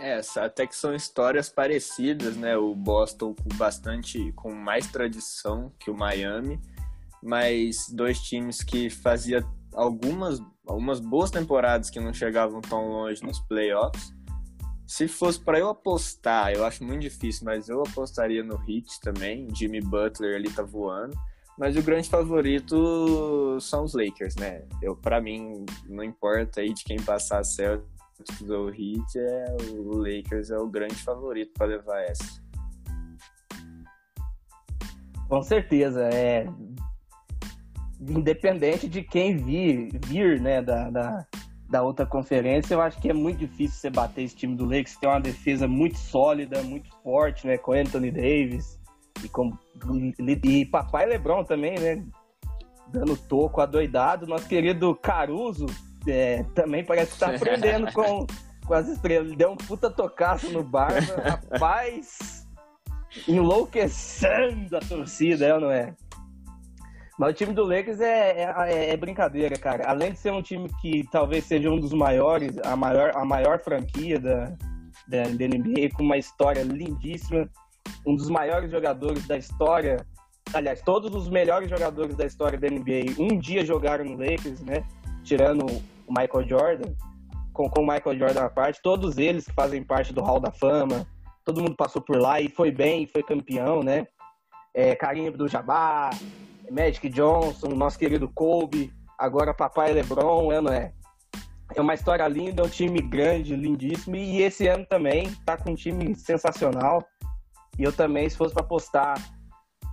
[0.00, 2.56] É, até que são histórias parecidas, né?
[2.56, 6.60] O Boston com bastante, com mais tradição que o Miami,
[7.22, 13.38] mas dois times que fazia algumas, algumas boas temporadas que não chegavam tão longe nos
[13.38, 14.12] playoffs.
[14.84, 19.48] Se fosse para eu apostar, eu acho muito difícil, mas eu apostaria no Heat também.
[19.54, 21.16] Jimmy Butler ali tá voando.
[21.58, 24.62] Mas o grande favorito são os Lakers, né?
[24.80, 30.50] Eu, para mim, não importa aí de quem passar Celtics ou Heat, é, o Lakers
[30.50, 32.40] é o grande favorito para levar essa.
[35.28, 36.46] Com certeza, é
[38.00, 41.26] independente de quem vir, vir né, da, da,
[41.68, 44.96] da, outra conferência, eu acho que é muito difícil você bater esse time do Lakers,
[44.96, 48.77] tem uma defesa muito sólida, muito forte, né, com Anthony Davis,
[49.24, 49.56] e, com,
[50.44, 52.04] e papai Lebron também, né?
[52.88, 54.26] Dando toco, adoidado.
[54.26, 55.66] Nosso querido Caruso
[56.06, 58.26] é, também parece que tá aprendendo com,
[58.66, 59.28] com as estrelas.
[59.28, 61.00] Ele deu um puta tocaço no Barba.
[61.22, 62.46] Rapaz,
[63.26, 65.94] enlouquecendo a torcida, é ou não é?
[67.18, 69.88] Mas o time do Lakers é, é, é, brincadeira, cara.
[69.88, 73.58] Além de ser um time que talvez seja um dos maiores, a maior, a maior
[73.58, 74.44] franquia da,
[75.08, 77.50] da, da NBA, com uma história lindíssima
[78.06, 80.04] um dos maiores jogadores da história,
[80.52, 84.84] aliás, todos os melhores jogadores da história da NBA um dia jogaram no Lakers, né?
[85.22, 85.64] Tirando
[86.06, 86.92] o Michael Jordan,
[87.52, 90.50] com, com o Michael Jordan à parte, todos eles que fazem parte do Hall da
[90.50, 91.06] Fama,
[91.44, 94.06] todo mundo passou por lá e foi bem, foi campeão, né?
[94.74, 94.96] É,
[95.30, 96.10] do Jabbar,
[96.70, 100.92] Magic Johnson, nosso querido Kobe, agora papai LeBron, é, não é?
[101.74, 105.72] É uma história linda, é um time grande, lindíssimo, e esse ano também tá com
[105.72, 107.04] um time sensacional.
[107.78, 109.22] E eu também, se fosse para apostar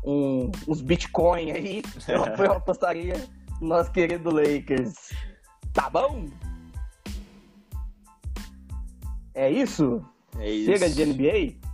[0.03, 3.15] um, uns Bitcoin aí, eu, eu apostaria
[3.61, 5.13] no nosso querido Lakers.
[5.73, 6.27] Tá bom?
[9.33, 10.03] É isso?
[10.39, 10.71] É isso.
[10.71, 11.65] Chega de NBA?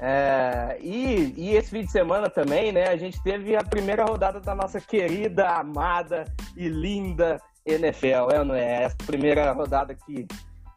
[0.00, 2.88] É, e, e, esse fim de semana também, né?
[2.88, 6.24] A gente teve a primeira rodada da nossa querida, amada
[6.56, 8.84] e linda NFL, é, não é?
[8.84, 10.26] Essa primeira rodada que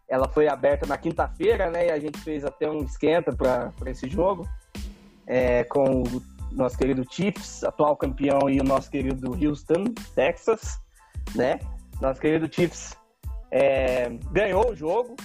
[0.07, 1.87] ela foi aberta na quinta-feira, né?
[1.87, 4.47] E a gente fez até um esquenta para esse jogo
[5.25, 9.85] é, com o nosso querido Chiefs, atual campeão, e o nosso querido Houston,
[10.15, 10.79] Texas,
[11.35, 11.59] né?
[12.01, 12.95] Nosso querido Chiefs
[13.51, 15.15] é, ganhou o jogo,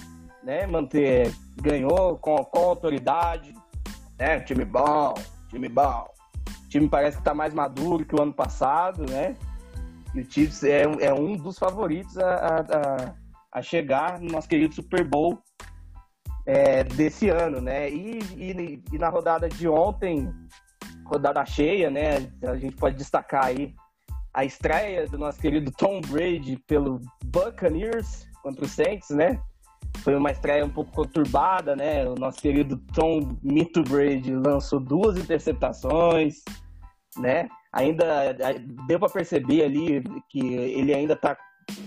[0.43, 0.67] né?
[0.67, 3.55] Manter, ganhou com, com autoridade,
[4.19, 4.41] né?
[4.41, 5.13] Time bom,
[5.49, 6.05] time bom.
[6.65, 9.35] O time parece que está mais maduro que o ano passado, né?
[10.13, 13.22] E o Chiefs é, é um dos favoritos a, a, a
[13.61, 15.41] chegar no nosso querido Super Bowl
[16.45, 17.89] é, desse ano, né?
[17.89, 20.29] E, e, e, na rodada de ontem,
[21.05, 22.31] rodada cheia, né?
[22.43, 23.73] A gente pode destacar aí
[24.33, 29.39] a estreia do nosso querido Tom Brady pelo Buccaneers contra o Saints, né?
[29.99, 32.05] Foi uma estreia um pouco conturbada, né?
[32.05, 36.43] O nosso querido Tom Mito Brady lançou duas interceptações,
[37.17, 37.47] né?
[37.71, 38.33] Ainda
[38.87, 41.37] deu para perceber ali que ele ainda está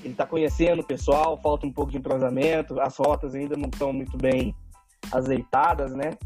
[0.03, 3.93] ele está conhecendo o pessoal, falta um pouco de entrosamento, as rotas ainda não estão
[3.93, 4.55] muito bem
[5.13, 6.17] azeitadas, né?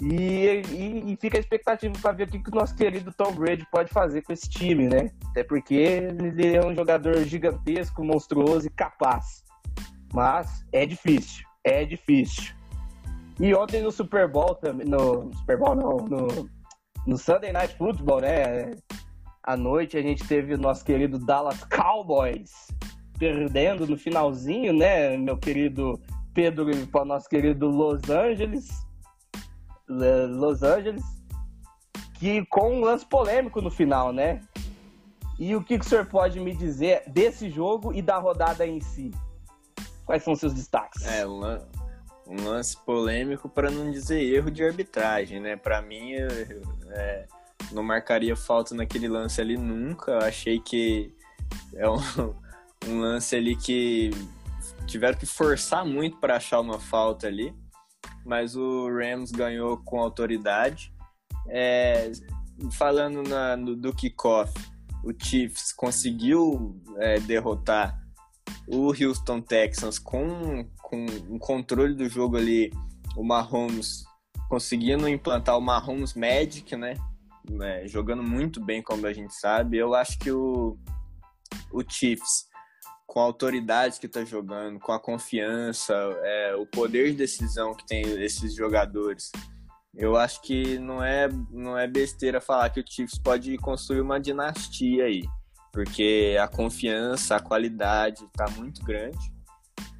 [0.00, 3.32] E, e, e fica a expectativa para ver o que, que o nosso querido Tom
[3.32, 5.10] Brady pode fazer com esse time, né?
[5.30, 9.42] Até porque ele é um jogador gigantesco, monstruoso e capaz.
[10.12, 12.54] Mas é difícil, é difícil.
[13.40, 16.50] E ontem no Super Bowl também, no Super Bowl não, no,
[17.06, 18.74] no Sunday Night Football, né?
[19.46, 22.66] À noite a gente teve o nosso querido Dallas Cowboys
[23.16, 25.98] perdendo no finalzinho, né, meu querido
[26.34, 28.68] Pedro para o nosso querido Los Angeles.
[29.88, 31.02] Los Angeles,
[32.18, 34.42] que com um lance polêmico no final, né?
[35.38, 38.80] E o que, que o senhor pode me dizer desse jogo e da rodada em
[38.80, 39.12] si?
[40.04, 41.06] Quais são os seus destaques?
[41.06, 45.56] É, um lance polêmico para não dizer erro de arbitragem, né?
[45.56, 47.26] Para mim, é,
[47.72, 50.12] não marcaria falta naquele lance ali nunca.
[50.12, 51.12] Eu achei que
[51.74, 51.96] é um,
[52.88, 54.10] um lance ali que
[54.86, 57.54] tiveram que forçar muito para achar uma falta ali,
[58.24, 60.92] mas o Rams ganhou com autoridade.
[61.48, 62.10] É,
[62.72, 64.52] falando na, no, do kickoff,
[65.04, 68.00] o Chiefs conseguiu é, derrotar
[68.66, 72.72] o Houston Texans com, com um controle do jogo ali,
[73.16, 74.04] o Mahomes
[74.48, 76.94] conseguindo implantar o Mahomes Magic, né?
[77.62, 79.76] É, jogando muito bem, como a gente sabe.
[79.76, 80.76] Eu acho que o,
[81.72, 82.48] o Chiefs,
[83.06, 87.86] com a autoridade que está jogando, com a confiança, é, o poder de decisão que
[87.86, 89.30] tem esses jogadores,
[89.94, 94.20] eu acho que não é, não é besteira falar que o Chiefs pode construir uma
[94.20, 95.22] dinastia aí,
[95.72, 99.36] porque a confiança, a qualidade está muito grande.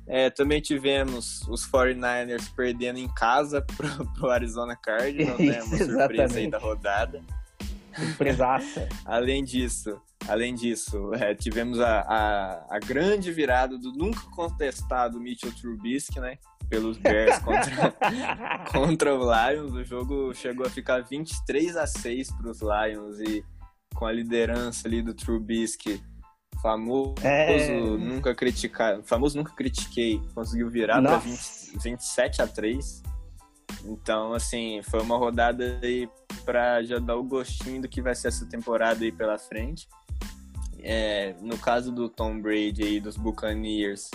[0.08, 5.62] É, também tivemos os 49ers perdendo em casa pro, pro Arizona Cardinals, né?
[5.62, 7.22] Uma surpresa aí da rodada.
[8.04, 8.88] Surpresaça.
[9.04, 15.52] além disso, além disso, é, tivemos a, a, a, grande virada do nunca contestado Mitchell
[15.52, 16.38] Trubisky, né?
[16.68, 17.94] Pelos Bears contra,
[18.72, 19.72] contra o Lions.
[19.72, 23.44] O jogo chegou a ficar 23 a 6 para os Lions e
[23.94, 26.02] com a liderança ali do Trubisky
[26.60, 27.68] Famoso é...
[27.70, 33.02] nunca criticar, famoso nunca critiquei, conseguiu virar para 27 a 3.
[33.84, 36.08] Então, assim, foi uma rodada aí
[36.46, 39.88] para já dar o gostinho do que vai ser essa temporada aí pela frente.
[40.78, 44.08] É, no caso do Tom Brady e dos Buccaneers,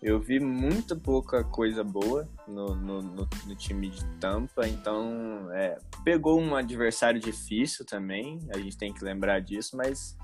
[0.00, 5.76] eu vi muita pouca coisa boa no, no, no, no time de Tampa, então é,
[6.04, 10.16] pegou um adversário difícil também, a gente tem que lembrar disso, mas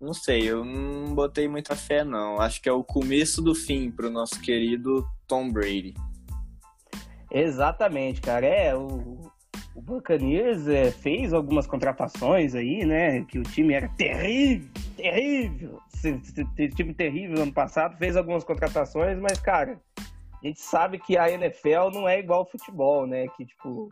[0.00, 2.40] não sei, eu não botei muita fé, não.
[2.40, 5.94] Acho que é o começo do fim para o nosso querido Tom Brady.
[7.30, 8.46] Exatamente, cara.
[8.46, 9.30] É, o,
[9.74, 13.22] o Buccaneers é, fez algumas contratações aí, né?
[13.24, 15.80] Que o time era terrível, terrível.
[16.74, 19.80] Time terrível ano passado, fez algumas contratações, mas, cara,
[20.42, 23.26] a gente sabe que a NFL não é igual ao futebol, né?
[23.36, 23.88] Que, tipo,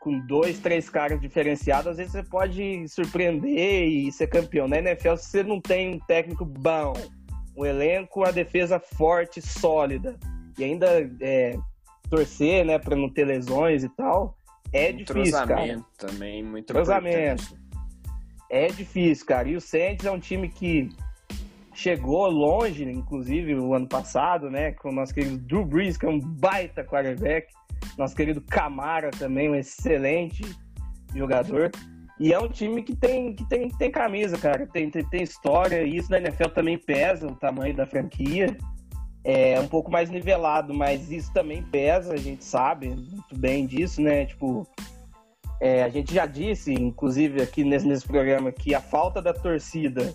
[0.00, 4.68] com dois, três caras diferenciados, às vezes você pode surpreender e ser campeão.
[4.68, 6.92] Na NFL, se você não tem um técnico bom,
[7.56, 10.18] um elenco, a defesa forte, sólida,
[10.58, 11.56] e ainda é,
[12.10, 14.36] torcer, né, para não ter lesões e tal,
[14.74, 15.84] é difícil, cara.
[15.96, 17.56] também, muito Entrosamento.
[18.50, 19.48] É difícil, cara.
[19.48, 20.90] E o Saints é um time que
[21.72, 26.08] chegou longe, inclusive, o ano passado, né, com o nosso querido Drew Brees, que é
[26.08, 27.48] um baita quarterback
[27.96, 30.44] nosso querido Camara também, um excelente
[31.14, 31.70] jogador.
[32.18, 35.82] E é um time que tem, que tem, tem camisa, cara, tem, tem, tem história,
[35.82, 38.56] e isso na NFL também pesa, o tamanho da franquia.
[39.24, 44.02] É um pouco mais nivelado, mas isso também pesa, a gente sabe muito bem disso,
[44.02, 44.26] né?
[44.26, 44.68] Tipo,
[45.60, 50.14] é, a gente já disse, inclusive aqui nesse, nesse programa, que a falta da torcida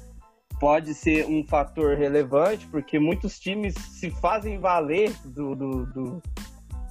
[0.59, 6.21] pode ser um fator relevante, porque muitos times se fazem valer do, do, do,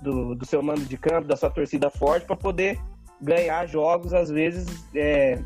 [0.02, 2.80] do, do seu mando de campo, da sua torcida forte, para poder
[3.20, 5.38] ganhar jogos, às vezes, é,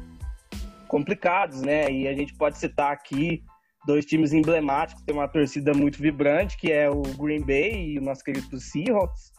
[0.87, 1.91] complicados, né?
[1.91, 3.43] E a gente pode citar aqui
[3.85, 8.03] dois times emblemáticos, tem uma torcida muito vibrante, que é o Green Bay e o
[8.03, 9.33] nosso querido Seahawks,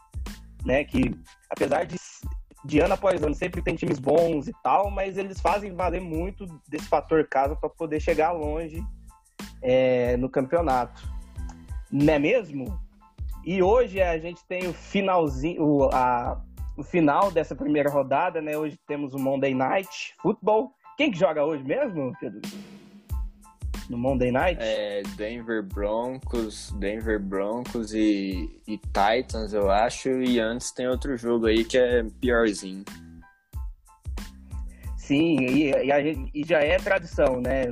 [0.65, 0.83] né?
[0.83, 1.15] Que,
[1.49, 1.95] apesar de,
[2.65, 6.45] de ano após ano, sempre tem times bons e tal, mas eles fazem valer muito
[6.67, 8.83] desse fator casa para poder chegar longe
[9.61, 11.01] é, no campeonato.
[11.91, 12.79] Não é mesmo?
[13.45, 16.41] E hoje a gente tem o finalzinho, o, a,
[16.77, 18.57] o final dessa primeira rodada, né?
[18.57, 20.71] Hoje temos o Monday Night Football.
[20.97, 22.41] Quem que joga hoje mesmo, Pedro?
[23.89, 24.57] No Monday Night?
[24.61, 30.09] É Denver Broncos, Denver Broncos e, e Titans, eu acho.
[30.09, 32.83] E antes tem outro jogo aí que é piorzinho.
[34.97, 37.65] Sim, e, e, gente, e já é tradição, né?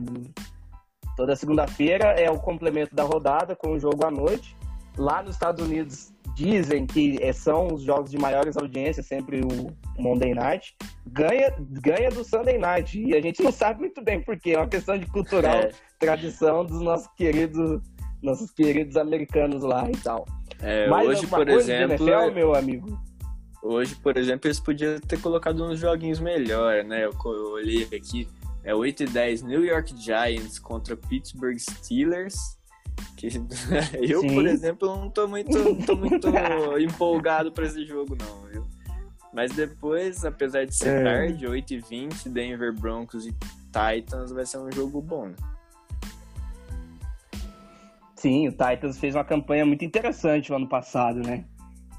[1.16, 4.55] Toda segunda-feira é o complemento da rodada com o jogo à noite.
[4.97, 10.01] Lá nos Estados Unidos dizem que é, são os jogos de maiores audiências, sempre o
[10.01, 10.75] Monday Night,
[11.07, 12.99] ganha, ganha do Sunday Night.
[12.99, 15.71] E a gente não sabe muito bem porquê, é uma questão de cultural, é.
[15.99, 17.82] tradição dos nossos queridos,
[18.21, 20.25] nossos queridos americanos lá e tal.
[20.61, 22.99] É, Mais hoje, por exemplo, NFL, meu amigo?
[23.63, 27.05] Hoje, por exemplo, eles podiam ter colocado uns joguinhos melhor, né?
[27.05, 28.27] Eu, eu olhei aqui,
[28.63, 32.59] é 8 e 10 New York Giants contra Pittsburgh Steelers
[33.17, 33.27] que
[34.01, 34.33] eu, Sim.
[34.33, 36.27] por exemplo, não tô muito, não tô muito
[36.79, 38.65] empolgado para esse jogo, não, viu?
[39.33, 41.03] Mas depois, apesar de ser é.
[41.03, 43.33] tarde, 8h20, Denver Broncos e
[43.71, 45.31] Titans vai ser um jogo bom.
[48.15, 51.45] Sim, o Titans fez uma campanha muito interessante no ano passado, né?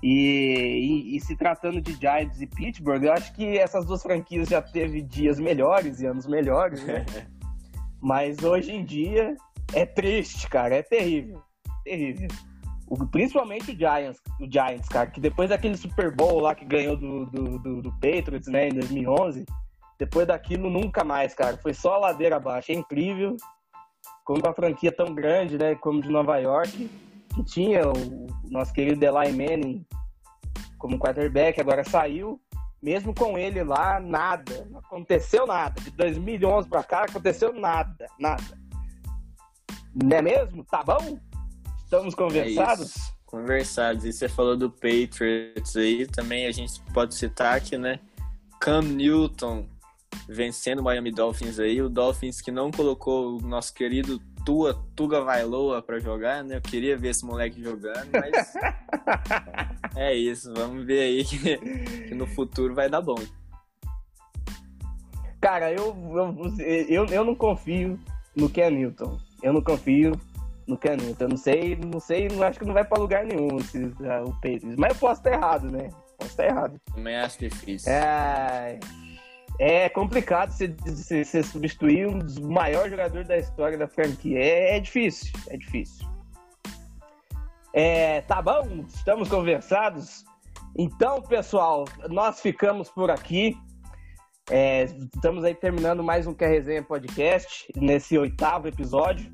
[0.03, 4.49] E, e, e, se tratando de Giants e Pittsburgh, eu acho que essas duas franquias
[4.49, 7.07] já teve dias melhores e anos melhores, né?
[8.01, 9.37] Mas hoje em dia
[9.73, 10.77] é triste, cara.
[10.77, 11.43] É terrível.
[11.85, 12.29] Terrível.
[12.89, 16.97] O, principalmente o Giants, o Giants, cara, que depois daquele Super Bowl lá que ganhou
[16.97, 19.47] do, do, do, do Patriots, né, em 2011,
[19.99, 21.57] depois daquilo nunca mais, cara.
[21.57, 22.71] Foi só a ladeira abaixo.
[22.71, 23.37] É incrível
[24.25, 26.91] como uma franquia tão grande, né, como de Nova York,
[27.35, 29.87] que tinha o nosso querido Eli Manning
[30.79, 32.41] como quarterback, agora saiu.
[32.83, 34.67] Mesmo com ele lá, nada.
[34.69, 35.81] Não aconteceu nada.
[35.81, 38.07] De 2011 para cá, aconteceu nada.
[38.19, 38.62] Nada.
[39.95, 40.65] Não é mesmo?
[40.65, 41.19] Tá bom?
[41.85, 42.97] Estamos conversados?
[42.97, 44.05] É conversados.
[44.05, 47.99] E você falou do Patriots aí, também a gente pode citar que, né?
[48.61, 49.67] Cam Newton
[50.29, 55.23] vencendo o Miami Dolphins aí, o Dolphins que não colocou o nosso querido Tua Tuga
[55.23, 56.57] Vailoa para jogar, né?
[56.57, 58.55] Eu queria ver esse moleque jogando, mas
[59.97, 61.57] é isso, vamos ver aí que,
[62.09, 63.19] que, no futuro vai dar bom.
[65.41, 67.99] Cara, eu, eu, eu, eu não confio
[68.37, 69.19] no Ken Newton.
[69.43, 70.13] Eu não confio
[70.67, 71.25] no Newton.
[71.25, 74.33] Eu não sei, não sei, não acho que não vai para lugar nenhum uh, o
[74.35, 74.77] Patriots.
[74.77, 75.89] Mas eu posso estar errado, né?
[76.19, 76.81] Posso estar errado.
[76.95, 77.93] Também acho difícil.
[77.93, 78.79] É
[79.59, 80.69] é complicado você,
[81.25, 84.39] você, substituir um dos maiores jogadores da história da franquia.
[84.39, 86.07] É, é difícil, é difícil.
[87.73, 88.85] É, tá bom?
[88.89, 90.25] Estamos conversados?
[90.77, 93.57] Então, pessoal, nós ficamos por aqui.
[94.51, 94.85] É,
[95.15, 99.33] estamos aí terminando mais um Quer Resenha Podcast, nesse oitavo episódio.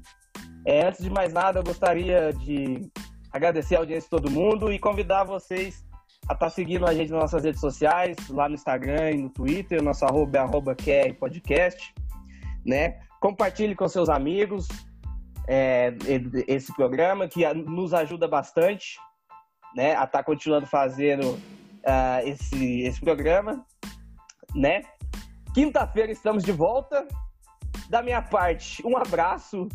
[0.66, 2.90] É, antes de mais nada, eu gostaria de
[3.32, 5.82] agradecer a audiência de todo mundo e convidar vocês
[6.28, 9.30] a estar tá seguindo a gente nas nossas redes sociais, lá no Instagram e no
[9.30, 10.76] Twitter, nosso arroba é arroba
[11.18, 11.94] Podcast,
[12.66, 13.00] né?
[13.18, 14.68] Compartilhe com seus amigos
[15.48, 15.94] é,
[16.46, 18.98] esse programa, que nos ajuda bastante,
[19.74, 19.92] né?
[19.92, 23.64] A estar tá continuando fazendo uh, esse, esse programa,
[24.54, 24.82] né?
[25.58, 27.04] Quinta-feira estamos de volta.
[27.90, 29.66] Da minha parte, um abraço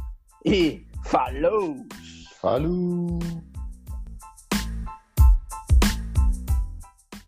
[0.45, 1.75] e falou!
[2.39, 3.19] Falou!